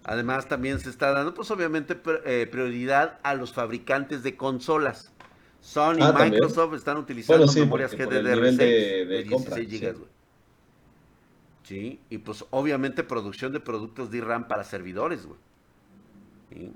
Además, 0.03 0.47
también 0.47 0.79
se 0.79 0.91
está 0.91 1.11
dando, 1.11 1.33
pues 1.33 1.49
obviamente, 1.49 1.99
eh, 2.23 2.47
prioridad 2.51 3.17
a 3.23 3.33
los 3.33 3.51
fabricantes 3.51 4.21
de 4.21 4.37
consolas. 4.37 5.11
Sony 5.59 5.95
y 5.97 6.03
ah, 6.03 6.13
Microsoft 6.13 6.75
están 6.75 6.97
utilizando 6.97 7.51
memorias 7.51 7.97
GDDR6 7.97 8.57
de, 8.57 9.05
de, 9.07 9.23
16 9.23 9.81
GB. 9.81 10.05
Sí. 11.63 11.99
y 12.11 12.19
pues 12.19 12.45
obviamente 12.51 13.03
producción 13.03 13.53
de 13.53 13.59
productos 13.59 14.11
DRAM 14.11 14.47
para 14.47 14.63
servidores, 14.63 15.25
güey. 15.25 15.39
¿Sí? 16.51 16.71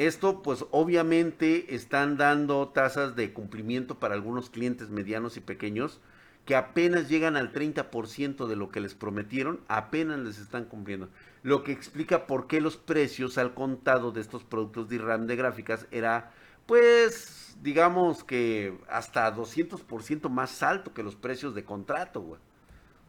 Esto 0.00 0.40
pues 0.42 0.64
obviamente 0.70 1.74
están 1.74 2.16
dando 2.16 2.68
tasas 2.68 3.16
de 3.16 3.34
cumplimiento 3.34 3.98
para 3.98 4.14
algunos 4.14 4.48
clientes 4.48 4.88
medianos 4.88 5.36
y 5.36 5.40
pequeños 5.40 6.00
que 6.46 6.56
apenas 6.56 7.10
llegan 7.10 7.36
al 7.36 7.52
30% 7.52 8.46
de 8.46 8.56
lo 8.56 8.70
que 8.70 8.80
les 8.80 8.94
prometieron, 8.94 9.60
apenas 9.68 10.18
les 10.20 10.38
están 10.38 10.64
cumpliendo. 10.64 11.10
Lo 11.42 11.64
que 11.64 11.72
explica 11.72 12.26
por 12.26 12.46
qué 12.46 12.62
los 12.62 12.78
precios 12.78 13.36
al 13.36 13.52
contado 13.52 14.10
de 14.10 14.22
estos 14.22 14.42
productos 14.42 14.88
de 14.88 14.96
RAM 14.96 15.26
de 15.26 15.36
gráficas 15.36 15.86
era 15.90 16.32
pues 16.64 17.58
digamos 17.60 18.24
que 18.24 18.78
hasta 18.88 19.30
200% 19.36 20.30
más 20.30 20.62
alto 20.62 20.94
que 20.94 21.02
los 21.02 21.14
precios 21.14 21.54
de 21.54 21.64
contrato, 21.64 22.22
güey. 22.22 22.40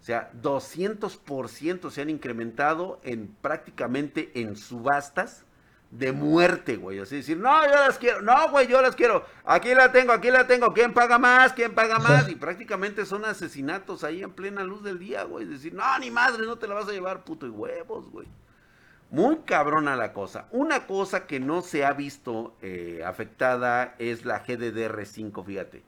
O 0.02 0.04
sea, 0.04 0.30
200% 0.42 1.90
se 1.90 2.02
han 2.02 2.10
incrementado 2.10 3.00
en 3.04 3.28
prácticamente 3.42 4.30
en 4.42 4.58
subastas 4.58 5.46
de 5.92 6.14
muerte, 6.14 6.78
güey. 6.78 7.00
Así 7.00 7.18
decir, 7.18 7.38
no, 7.38 7.66
yo 7.66 7.72
las 7.72 7.98
quiero, 7.98 8.22
no, 8.22 8.50
güey, 8.50 8.68
yo 8.68 8.82
las 8.82 8.96
quiero. 8.96 9.26
Aquí 9.46 9.76
la 9.76 9.92
tengo, 9.92 10.14
aquí 10.14 10.32
la 10.32 10.48
tengo. 10.48 10.74
¿Quién 10.74 10.94
paga 10.94 11.20
más? 11.20 11.54
¿Quién 11.54 11.76
paga 11.76 12.00
más? 12.00 12.28
Y 12.30 12.36
prácticamente 12.36 13.06
son 13.06 13.26
asesinatos 13.26 14.04
ahí 14.04 14.24
en 14.24 14.32
plena 14.32 14.64
luz 14.64 14.84
del 14.84 14.98
día, 14.98 15.24
güey. 15.24 15.46
Decir, 15.46 15.74
no, 15.74 16.00
ni 16.00 16.10
madre, 16.10 16.46
no 16.46 16.58
te 16.58 16.68
la 16.68 16.76
vas 16.76 16.88
a 16.88 16.94
llevar, 16.94 17.24
puto 17.24 17.46
y 17.46 17.50
huevos, 17.50 18.10
güey. 18.10 18.28
Muy 19.10 19.40
cabrona 19.40 19.98
la 19.98 20.14
cosa. 20.14 20.48
Una 20.52 20.88
cosa 20.88 21.28
que 21.28 21.42
no 21.42 21.62
se 21.62 21.84
ha 21.84 21.92
visto 21.92 22.56
eh, 22.62 23.04
afectada 23.06 23.96
es 24.00 24.24
la 24.24 24.46
GDDR5, 24.46 25.46
fíjate. 25.46 25.84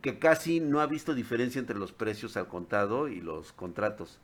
Que 0.00 0.18
casi 0.18 0.60
no 0.60 0.80
ha 0.80 0.86
visto 0.86 1.14
diferencia 1.14 1.58
entre 1.58 1.76
los 1.76 1.92
precios 1.92 2.38
al 2.38 2.48
contado 2.48 3.08
y 3.08 3.20
los 3.20 3.52
contratos. 3.52 4.18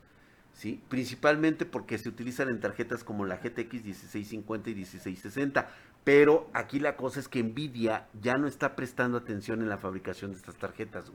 ¿Sí? 0.53 0.81
Principalmente 0.89 1.65
porque 1.65 1.97
se 1.97 2.09
utilizan 2.09 2.49
en 2.49 2.59
tarjetas 2.59 3.03
como 3.03 3.25
la 3.25 3.37
GTX 3.37 3.83
1650 3.83 4.69
y 4.69 4.75
1660. 4.75 5.69
Pero 6.03 6.49
aquí 6.53 6.79
la 6.79 6.95
cosa 6.95 7.19
es 7.19 7.27
que 7.27 7.43
Nvidia 7.43 8.07
ya 8.21 8.35
no 8.35 8.47
está 8.47 8.75
prestando 8.75 9.17
atención 9.17 9.61
en 9.61 9.69
la 9.69 9.77
fabricación 9.77 10.31
de 10.31 10.37
estas 10.37 10.55
tarjetas. 10.55 11.11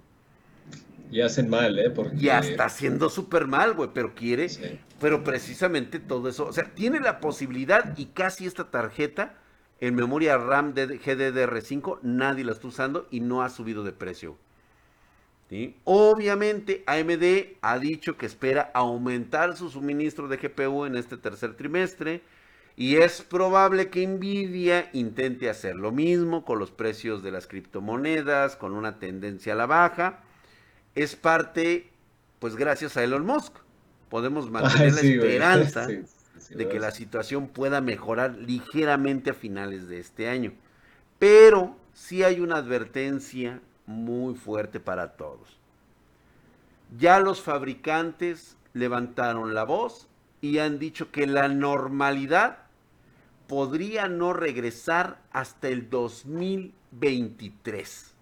Y 1.11 1.20
hacen 1.22 1.48
mal, 1.48 1.79
¿eh? 1.79 1.90
Porque... 1.90 2.16
Ya 2.18 2.38
está 2.38 2.66
haciendo 2.66 3.09
súper 3.09 3.46
mal, 3.46 3.74
güey, 3.74 3.90
pero 3.94 4.14
quiere, 4.14 4.48
pero 5.01 5.24
precisamente 5.24 6.01
todo 6.01 6.29
eso, 6.29 6.46
o 6.46 6.53
sea, 6.53 6.74
tiene 6.74 7.01
la 7.01 7.20
posibilidad 7.20 7.96
y 7.96 8.07
casi 8.07 8.46
esta 8.46 8.70
tarjeta 8.70 9.35
en 9.81 9.94
memoria 9.94 10.37
RAM 10.37 10.74
de 10.74 11.01
GDDR5 11.01 12.01
nadie 12.03 12.44
la 12.44 12.53
está 12.53 12.66
usando 12.66 13.07
y 13.11 13.20
no 13.20 13.42
ha 13.42 13.48
subido 13.48 13.85
de 13.85 13.92
precio. 13.92 14.37
Obviamente 15.84 16.82
AMD 16.87 17.56
ha 17.62 17.78
dicho 17.78 18.16
que 18.18 18.26
espera 18.26 18.70
aumentar 18.74 19.56
su 19.56 19.70
suministro 19.70 20.28
de 20.28 20.37
GPU 20.37 20.84
en 20.84 20.96
este 20.96 21.16
tercer 21.16 21.54
trimestre 21.54 22.22
y 22.76 22.96
es 22.96 23.22
probable 23.22 23.88
que 23.88 24.06
Nvidia 24.06 24.90
intente 24.92 25.48
hacer 25.50 25.74
lo 25.74 25.90
mismo 25.90 26.44
con 26.44 26.58
los 26.58 26.70
precios 26.70 27.22
de 27.22 27.32
las 27.32 27.46
criptomonedas, 27.46 28.56
con 28.56 28.72
una 28.72 28.98
tendencia 28.98 29.54
a 29.54 29.56
la 29.56 29.66
baja. 29.66 30.20
Es 30.94 31.16
parte, 31.16 31.88
pues 32.38 32.54
gracias 32.54 32.96
a 32.96 33.02
Elon 33.02 33.24
Musk, 33.24 33.54
podemos 34.11 34.50
mantener 34.52 34.92
la 34.92 35.00
esperanza 35.00 35.88
de 35.88 36.68
que 36.68 36.78
la 36.78 36.90
situación 36.90 37.48
pueda 37.48 37.80
mejorar 37.80 38.37
ligeramente 38.37 39.30
a 39.30 39.34
finales 39.34 39.88
de 39.88 39.98
este 39.98 40.28
año. 40.28 40.52
Pero 41.18 41.76
sí 41.94 42.22
hay 42.22 42.38
una 42.38 42.58
advertencia 42.58 43.61
muy 43.88 44.35
fuerte 44.35 44.79
para 44.79 45.16
todos. 45.16 45.59
Ya 46.96 47.18
los 47.18 47.42
fabricantes 47.42 48.57
levantaron 48.74 49.55
la 49.55 49.64
voz 49.64 50.07
y 50.40 50.59
han 50.59 50.79
dicho 50.79 51.11
que 51.11 51.27
la 51.27 51.48
normalidad 51.48 52.59
podría 53.48 54.07
no 54.09 54.35
regresar 54.35 55.20
hasta 55.33 55.66
el 55.68 55.90
2023. 55.90 58.14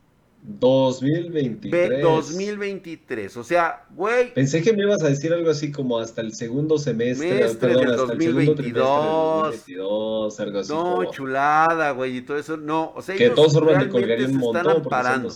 2023. 0.43 2.03
2023, 2.03 3.37
o 3.37 3.45
sea, 3.45 3.85
güey. 3.91 4.33
Pensé 4.33 4.63
que 4.63 4.73
me 4.73 4.83
ibas 4.83 5.03
a 5.03 5.09
decir 5.09 5.33
algo 5.33 5.51
así 5.51 5.73
como 5.73 5.99
hasta 5.99 6.21
el 6.21 6.33
segundo 6.35 6.79
semestre, 6.79 7.49
perdón, 7.61 7.89
hasta 7.89 8.07
2022. 8.07 8.19
El 8.21 8.73
2022 8.75 10.41
algo 10.41 10.59
así. 10.61 10.73
No, 10.73 11.11
chulada, 11.11 11.91
güey, 11.91 12.19
y 12.19 12.23
todo 12.23 12.39
eso, 12.39 12.57
no, 12.57 12.93
o 12.95 13.03
sea, 13.03 13.17
que 13.17 13.31
todos 13.31 13.55
formas 13.55 13.91
de 13.91 14.25
un 14.27 14.37
montón 14.37 14.69
amparando. 14.69 15.33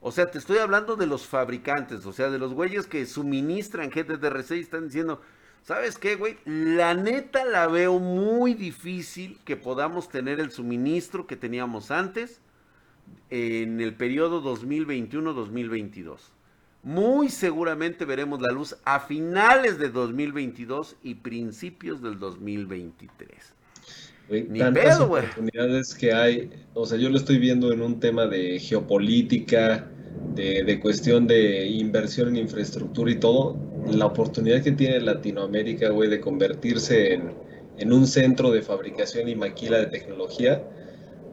O 0.00 0.12
sea, 0.12 0.30
te 0.30 0.38
estoy 0.38 0.58
hablando 0.58 0.94
de 0.94 1.06
los 1.06 1.26
fabricantes, 1.26 2.06
o 2.06 2.12
sea, 2.12 2.30
de 2.30 2.38
los 2.38 2.54
güeyes 2.54 2.86
que 2.86 3.04
suministran 3.06 3.90
GDDR6 3.90 4.60
están 4.60 4.84
diciendo, 4.86 5.20
¿Sabes 5.68 5.98
qué, 5.98 6.14
güey? 6.14 6.38
La 6.46 6.94
neta 6.94 7.44
la 7.44 7.66
veo 7.66 7.98
muy 7.98 8.54
difícil 8.54 9.38
que 9.44 9.54
podamos 9.56 10.08
tener 10.08 10.40
el 10.40 10.50
suministro 10.50 11.26
que 11.26 11.36
teníamos 11.36 11.90
antes 11.90 12.40
en 13.30 13.80
el 13.80 13.94
periodo 13.94 14.42
2021-2022. 14.42 16.18
Muy 16.82 17.28
seguramente 17.28 18.04
veremos 18.04 18.40
la 18.40 18.52
luz 18.52 18.76
a 18.84 19.00
finales 19.00 19.78
de 19.78 19.90
2022 19.90 20.96
y 21.02 21.16
principios 21.16 22.00
del 22.02 22.18
2023. 22.18 23.28
Ni 24.30 24.58
tantas 24.58 25.00
oportunidades 25.00 25.94
que 25.94 26.12
hay, 26.12 26.50
o 26.74 26.84
sea, 26.84 26.98
yo 26.98 27.08
lo 27.08 27.16
estoy 27.16 27.38
viendo 27.38 27.72
en 27.72 27.80
un 27.80 27.98
tema 27.98 28.26
de 28.26 28.60
geopolítica, 28.60 29.88
de, 30.34 30.62
de, 30.64 30.80
cuestión 30.80 31.26
de 31.26 31.66
inversión 31.66 32.28
en 32.28 32.36
infraestructura 32.36 33.10
y 33.10 33.16
todo, 33.16 33.56
la 33.90 34.06
oportunidad 34.06 34.62
que 34.62 34.72
tiene 34.72 35.00
Latinoamérica, 35.00 35.90
güey, 35.90 36.10
de 36.10 36.20
convertirse 36.20 37.14
en, 37.14 37.32
en, 37.78 37.92
un 37.92 38.06
centro 38.06 38.50
de 38.50 38.60
fabricación 38.60 39.28
y 39.28 39.34
maquila 39.34 39.78
de 39.78 39.86
tecnología, 39.86 40.62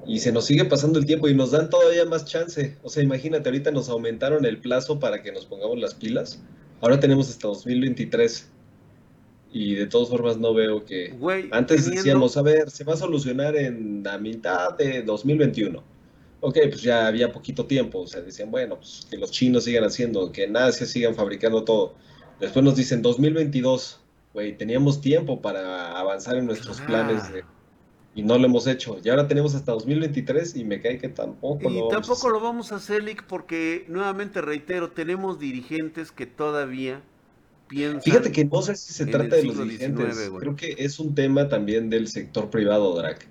y 0.08 0.20
se 0.20 0.32
nos 0.32 0.46
sigue 0.46 0.65
pasando 0.65 1.00
el 1.00 1.06
tiempo 1.06 1.28
y 1.28 1.34
nos 1.34 1.52
dan 1.52 1.70
todavía 1.70 2.06
más 2.06 2.26
chance. 2.26 2.78
O 2.84 2.89
sea, 2.89 3.04
imagínate, 3.04 3.50
ahorita 3.50 3.72
nos 3.72 3.89
aumentaron 3.89 4.46
el 4.46 4.60
plazo 4.60 5.00
para 5.00 5.22
que 5.22 5.32
nos 5.32 5.46
pongamos 5.46 5.80
las 5.80 5.96
pilas. 5.96 6.41
Ahora 6.82 7.00
tenemos 7.00 7.30
hasta 7.30 7.48
2023. 7.48 8.50
Y 9.52 9.76
de 9.76 9.88
todas 9.88 10.10
formas 10.10 10.38
no 10.38 10.54
veo 10.54 10.84
que... 10.84 11.15
Antes 11.52 11.89
decíamos, 11.89 12.36
a 12.36 12.41
ver, 12.41 12.70
se 12.70 12.84
va 12.84 12.94
a 12.94 12.98
solucionar 12.98 13.56
en 13.56 14.04
la 14.04 14.18
mitad 14.18 14.78
de 14.78 15.02
2021. 15.02 15.82
Ok, 16.41 16.58
pues 16.70 16.82
ya 16.82 17.08
había 17.08 17.32
poquito 17.32 17.65
tiempo. 17.65 18.02
O 18.02 18.08
sea, 18.08 18.22
decían, 18.22 18.52
bueno, 18.52 18.78
pues 18.78 19.08
que 19.10 19.18
los 19.18 19.32
chinos 19.32 19.63
sigan 19.63 19.86
haciendo, 19.86 20.32
que 20.32 20.44
en 20.44 20.58
Asia 20.58 20.86
sigan 20.86 21.15
fabricando 21.15 21.63
todo. 21.63 21.96
Después 22.39 22.65
nos 22.65 22.76
dicen 22.76 23.02
2022. 23.02 24.02
Güey, 24.34 24.58
teníamos 24.58 25.00
tiempo 25.00 25.41
para 25.41 25.98
avanzar 25.98 26.36
en 26.36 26.46
nuestros 26.46 26.82
planes 26.82 27.32
de 27.32 27.46
y 28.15 28.23
no 28.23 28.38
lo 28.38 28.45
hemos 28.45 28.65
hecho. 28.65 28.97
Y 29.04 29.10
ahora 29.10 29.28
tenemos 29.28 29.54
hasta 29.54 29.73
2023 29.73 30.56
y 30.56 30.63
me 30.63 30.82
cae 30.82 30.97
que 30.97 31.10
tampoco 31.10 31.69
y 31.69 31.88
tampoco 31.89 32.30
lo 32.30 32.39
vamos 32.39 32.71
a 32.71 32.78
hacer, 32.78 33.04
Lick, 33.04 33.23
porque 33.28 33.86
nuevamente 33.89 34.41
reitero, 34.41 34.91
tenemos 34.91 35.38
dirigentes 35.38 36.13
que 36.13 36.25
todavía 36.25 37.01
piensan. 37.67 38.01
Fíjate 38.01 38.32
que 38.32 38.45
no 38.45 38.62
sé 38.62 38.75
si 38.78 38.93
se 38.93 39.06
trata 39.06 39.36
de 39.36 39.43
los 39.43 39.58
dirigentes. 39.58 40.32
Creo 40.39 40.56
que 40.56 40.75
es 40.78 40.97
un 40.97 41.13
tema 41.13 41.49
también 41.49 41.89
del 41.89 42.08
sector 42.08 42.49
privado, 42.49 42.95
Drac. 42.95 43.28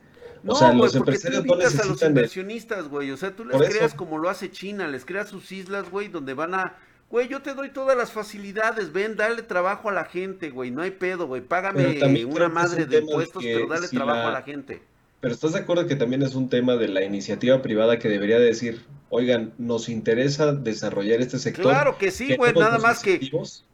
O 0.46 0.54
sea, 0.54 0.74
los 0.74 0.94
empresarios 0.94 1.46
no 1.46 1.56
necesitan 1.56 1.86
a 1.86 1.90
los 1.90 2.02
inversionistas, 2.02 2.88
güey. 2.88 3.10
O 3.10 3.16
sea, 3.16 3.34
tú 3.34 3.46
les 3.46 3.74
creas 3.74 3.94
como 3.94 4.18
lo 4.18 4.28
hace 4.28 4.50
China, 4.50 4.86
les 4.86 5.06
creas 5.06 5.30
sus 5.30 5.50
islas, 5.50 5.90
güey, 5.90 6.08
donde 6.08 6.34
van 6.34 6.54
a 6.54 6.76
Güey, 7.14 7.28
yo 7.28 7.42
te 7.42 7.54
doy 7.54 7.70
todas 7.70 7.96
las 7.96 8.10
facilidades, 8.10 8.92
ven, 8.92 9.14
dale 9.14 9.42
trabajo 9.42 9.88
a 9.88 9.92
la 9.92 10.04
gente, 10.04 10.50
güey, 10.50 10.72
no 10.72 10.82
hay 10.82 10.90
pedo, 10.90 11.28
güey, 11.28 11.42
págame 11.42 12.24
una 12.24 12.48
madre 12.48 12.86
de 12.86 12.98
impuestos, 12.98 13.40
pero 13.40 13.68
dale 13.68 13.86
trabajo 13.86 14.26
a 14.26 14.32
la 14.32 14.42
gente. 14.42 14.82
Pero 15.20 15.32
¿estás 15.32 15.52
de 15.52 15.60
acuerdo 15.60 15.86
que 15.86 15.94
también 15.94 16.24
es 16.24 16.34
un 16.34 16.48
tema 16.48 16.74
de 16.74 16.88
la 16.88 17.04
iniciativa 17.04 17.62
privada 17.62 18.00
que 18.00 18.08
debería 18.08 18.40
decir, 18.40 18.84
oigan, 19.10 19.52
nos 19.58 19.88
interesa 19.88 20.54
desarrollar 20.54 21.20
este 21.20 21.38
sector? 21.38 21.66
Claro 21.66 21.98
que 21.98 22.10
sí, 22.10 22.34
güey, 22.34 22.52
nada 22.52 22.78
más 22.78 23.00
que 23.00 23.30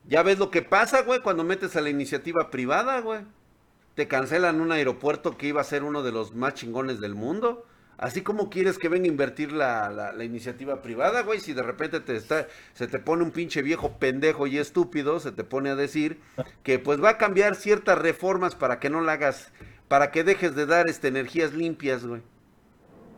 ya 0.07 0.22
ves 0.22 0.38
lo 0.38 0.50
que 0.50 0.61
pasa, 0.61 1.00
güey, 1.00 1.20
cuando 1.20 1.42
metes 1.42 1.76
a 1.76 1.81
la 1.81 1.88
iniciativa 1.88 2.50
privada, 2.50 3.00
güey. 3.00 3.20
Te 3.94 4.07
cancelan 4.07 4.61
un 4.61 4.70
aeropuerto 4.70 5.38
que 5.38 5.46
iba 5.46 5.62
a 5.62 5.64
ser 5.64 5.83
uno 5.83 6.03
de 6.03 6.12
los 6.12 6.35
más 6.35 6.53
chingones 6.53 7.00
del 7.00 7.14
mundo. 7.14 7.64
Así 8.01 8.23
como 8.23 8.49
quieres 8.49 8.79
que 8.79 8.89
venga 8.89 9.05
a 9.05 9.09
invertir 9.09 9.53
la, 9.53 10.15
iniciativa 10.25 10.81
privada, 10.81 11.21
güey, 11.21 11.39
si 11.39 11.53
de 11.53 11.63
repente 11.63 12.01
te 12.01 12.17
está, 12.17 12.49
se 12.73 12.87
te 12.87 12.99
pone 12.99 13.23
un 13.23 13.31
pinche 13.31 13.61
viejo 13.61 13.99
pendejo 13.99 14.47
y 14.47 14.57
estúpido, 14.57 15.21
se 15.21 15.33
te 15.33 15.45
pone 15.45 15.69
a 15.69 15.77
decir 15.77 16.19
que 16.63 16.79
pues 16.79 17.05
va 17.05 17.11
a 17.11 17.19
cambiar 17.19 17.57
ciertas 17.57 17.99
reformas 17.99 18.55
para 18.55 18.81
que 18.81 18.89
no 18.89 19.03
la 19.03 19.13
hagas, 19.13 19.53
para 19.87 20.11
que 20.13 20.25
dejes 20.25 20.55
de 20.55 20.65
dar 20.65 20.89
este, 20.89 21.09
energías 21.09 21.53
limpias, 21.53 22.07
güey. 22.07 22.23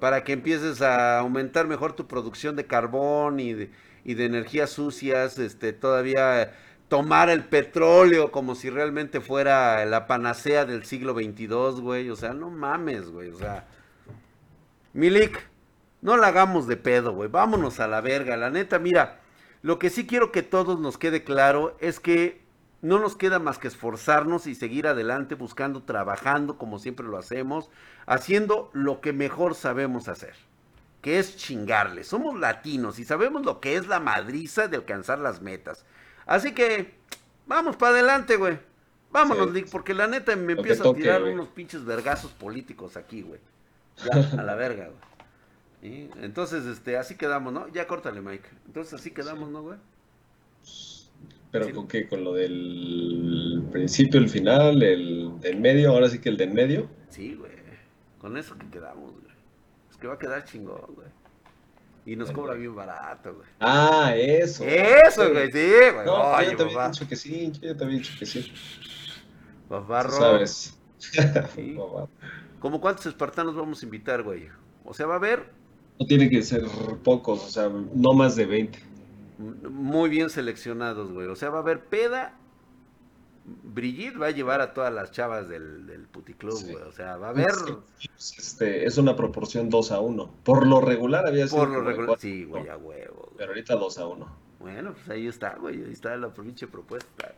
Para 0.00 0.24
que 0.24 0.32
empieces 0.32 0.82
a 0.82 1.20
aumentar 1.20 1.68
mejor 1.68 1.92
tu 1.92 2.08
producción 2.08 2.56
de 2.56 2.66
carbón 2.66 3.38
y 3.38 3.52
de, 3.52 3.70
y 4.04 4.14
de 4.14 4.24
energías 4.24 4.70
sucias, 4.70 5.38
este, 5.38 5.72
todavía 5.72 6.54
tomar 6.88 7.30
el 7.30 7.44
petróleo 7.44 8.32
como 8.32 8.56
si 8.56 8.68
realmente 8.68 9.20
fuera 9.20 9.84
la 9.86 10.08
panacea 10.08 10.64
del 10.64 10.84
siglo 10.84 11.14
22, 11.14 11.80
güey. 11.80 12.10
O 12.10 12.16
sea, 12.16 12.32
no 12.32 12.50
mames, 12.50 13.10
güey. 13.10 13.30
O 13.30 13.38
sea, 13.38 13.68
Milik, 14.92 15.40
no 16.00 16.16
la 16.16 16.28
hagamos 16.28 16.66
de 16.66 16.76
pedo, 16.76 17.12
güey. 17.12 17.28
Vámonos 17.28 17.80
a 17.80 17.88
la 17.88 18.00
verga. 18.00 18.36
La 18.36 18.50
neta, 18.50 18.78
mira, 18.78 19.20
lo 19.62 19.78
que 19.78 19.90
sí 19.90 20.06
quiero 20.06 20.32
que 20.32 20.42
todos 20.42 20.80
nos 20.80 20.98
quede 20.98 21.24
claro 21.24 21.76
es 21.80 22.00
que 22.00 22.42
no 22.82 22.98
nos 22.98 23.14
queda 23.14 23.38
más 23.38 23.58
que 23.58 23.68
esforzarnos 23.68 24.48
y 24.48 24.56
seguir 24.56 24.88
adelante 24.88 25.36
buscando, 25.36 25.84
trabajando 25.84 26.58
como 26.58 26.80
siempre 26.80 27.06
lo 27.06 27.16
hacemos, 27.16 27.70
haciendo 28.06 28.70
lo 28.72 29.00
que 29.00 29.12
mejor 29.12 29.54
sabemos 29.54 30.08
hacer, 30.08 30.34
que 31.00 31.20
es 31.20 31.36
chingarle. 31.36 32.02
Somos 32.02 32.38
latinos 32.38 32.98
y 32.98 33.04
sabemos 33.04 33.46
lo 33.46 33.60
que 33.60 33.76
es 33.76 33.86
la 33.86 34.00
madriza 34.00 34.66
de 34.66 34.78
alcanzar 34.78 35.20
las 35.20 35.40
metas. 35.40 35.84
Así 36.26 36.52
que, 36.52 36.94
vamos 37.46 37.76
para 37.76 37.92
adelante, 37.92 38.36
güey. 38.36 38.58
Vámonos, 39.12 39.50
porque 39.70 39.94
la 39.94 40.08
neta 40.08 40.34
me 40.34 40.54
empieza 40.54 40.88
a 40.88 40.92
tirar 40.92 41.22
unos 41.22 41.48
pinches 41.48 41.84
vergazos 41.84 42.32
políticos 42.32 42.96
aquí, 42.96 43.22
güey. 43.22 43.38
Ya, 43.96 44.40
a 44.40 44.42
la 44.42 44.54
verga, 44.54 44.88
güey. 44.88 45.12
Entonces, 46.22 46.64
este, 46.66 46.96
así 46.96 47.16
quedamos, 47.16 47.52
¿no? 47.52 47.68
Ya 47.68 47.86
córtale, 47.86 48.20
Mike. 48.20 48.48
Entonces, 48.66 48.94
así 48.94 49.10
quedamos, 49.10 49.50
¿no, 49.50 49.62
güey? 49.62 49.78
¿Pero 51.50 51.70
con 51.74 51.86
qué? 51.86 52.08
¿Con 52.08 52.24
lo 52.24 52.32
del 52.32 53.62
principio, 53.70 54.18
el 54.18 54.28
final, 54.28 54.82
el 54.82 55.38
del 55.40 55.60
medio? 55.60 55.90
Ahora 55.90 56.08
sí 56.08 56.18
que 56.18 56.30
el 56.30 56.36
del 56.36 56.52
medio. 56.52 56.88
Sí, 57.10 57.34
güey. 57.34 57.52
Con 58.18 58.36
eso 58.38 58.56
que 58.56 58.68
quedamos, 58.68 59.12
güey. 59.12 59.34
Es 59.90 59.96
que 59.96 60.06
va 60.06 60.14
a 60.14 60.18
quedar 60.18 60.44
chingón, 60.44 60.94
güey. 60.94 61.08
Y 62.06 62.16
nos 62.16 62.32
cobra 62.32 62.54
bien 62.54 62.74
barato, 62.74 63.34
güey. 63.34 63.48
Ah, 63.60 64.14
eso. 64.16 64.64
Eso, 64.64 65.30
güey, 65.30 65.52
sí, 65.52 65.72
güey. 65.92 66.06
No, 66.06 66.32
Oye, 66.32 66.52
yo 66.52 66.56
te 66.56 66.62
había 66.62 66.88
dicho 66.88 67.06
que 67.06 67.16
sí, 67.16 67.52
yo 67.60 67.76
te 67.76 67.84
había 67.84 67.98
dicho 67.98 68.14
que 68.18 68.26
sí. 68.26 68.52
Papá, 69.68 70.08
sabes. 70.10 70.78
Sí. 70.98 71.18
¿Cómo 72.62 72.80
cuántos 72.80 73.06
espartanos 73.06 73.56
vamos 73.56 73.82
a 73.82 73.84
invitar, 73.84 74.22
güey? 74.22 74.48
O 74.84 74.94
sea, 74.94 75.06
va 75.06 75.14
a 75.14 75.16
haber... 75.16 75.50
No 75.98 76.06
tiene 76.06 76.30
que 76.30 76.42
ser 76.42 76.62
pocos, 77.02 77.44
o 77.44 77.48
sea, 77.48 77.68
no 77.68 78.12
más 78.12 78.36
de 78.36 78.46
20. 78.46 78.78
Muy 79.68 80.08
bien 80.08 80.30
seleccionados, 80.30 81.10
güey. 81.10 81.26
O 81.26 81.34
sea, 81.34 81.50
va 81.50 81.58
a 81.58 81.62
haber 81.62 81.80
peda. 81.86 82.38
Brigitte 83.44 84.16
va 84.16 84.26
a 84.26 84.30
llevar 84.30 84.60
a 84.60 84.74
todas 84.74 84.94
las 84.94 85.10
chavas 85.10 85.48
del, 85.48 85.88
del 85.88 86.02
puticlub, 86.02 86.62
güey. 86.62 86.84
O 86.84 86.92
sea, 86.92 87.16
va 87.16 87.26
a 87.26 87.30
haber... 87.30 87.50
Este, 88.16 88.86
es 88.86 88.96
una 88.96 89.16
proporción 89.16 89.68
2 89.68 89.90
a 89.90 89.98
1. 89.98 90.32
Por 90.44 90.64
lo 90.64 90.80
regular 90.80 91.26
había 91.26 91.48
sido... 91.48 91.62
Por 91.62 91.70
lo 91.70 91.80
regular, 91.82 92.16
sí, 92.20 92.44
güey, 92.44 92.68
a 92.68 92.76
huevo. 92.76 93.32
Pero 93.36 93.50
ahorita 93.50 93.74
2 93.74 93.98
a 93.98 94.06
1. 94.06 94.36
Bueno, 94.60 94.92
pues 94.92 95.08
ahí 95.08 95.26
está, 95.26 95.56
güey. 95.56 95.82
Ahí 95.82 95.92
está 95.92 96.16
la 96.16 96.32
pinche 96.32 96.68
propuesta. 96.68 97.32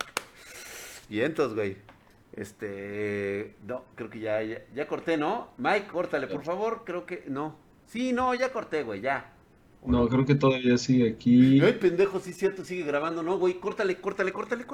Y 1.09 1.21
entonces, 1.21 1.55
güey. 1.55 1.94
Este, 2.37 3.55
no, 3.67 3.85
creo 3.95 4.11
que 4.11 4.21
ya, 4.21 4.43
ya, 4.43 4.89
corté, 4.89 5.17
¿no? 5.17 5.51
Mike, 5.59 5.87
córtale, 5.87 6.27
por 6.27 6.43
favor, 6.43 6.83
creo 6.85 7.07
que, 7.07 7.25
no. 7.29 7.57
Sí, 7.87 8.13
no, 8.13 8.35
ya 8.35 8.53
corté, 8.53 8.83
güey, 8.83 9.01
ya. 9.01 9.33
No, 9.87 10.09
creo 10.09 10.25
que 10.25 10.35
todavía 10.35 10.79
sigue 10.79 11.11
aquí. 11.11 11.61
Ay, 11.61 11.75
pendejo, 11.75 12.19
sí, 12.19 12.33
cierto, 12.33 12.65
sigue 12.65 12.85
grabando, 12.85 13.23
¿no, 13.23 13.39
güey? 13.39 13.55
Córtale, 13.55 13.97
córtale, 14.01 14.33
córtale, 14.33 14.33
córtale. 14.33 14.63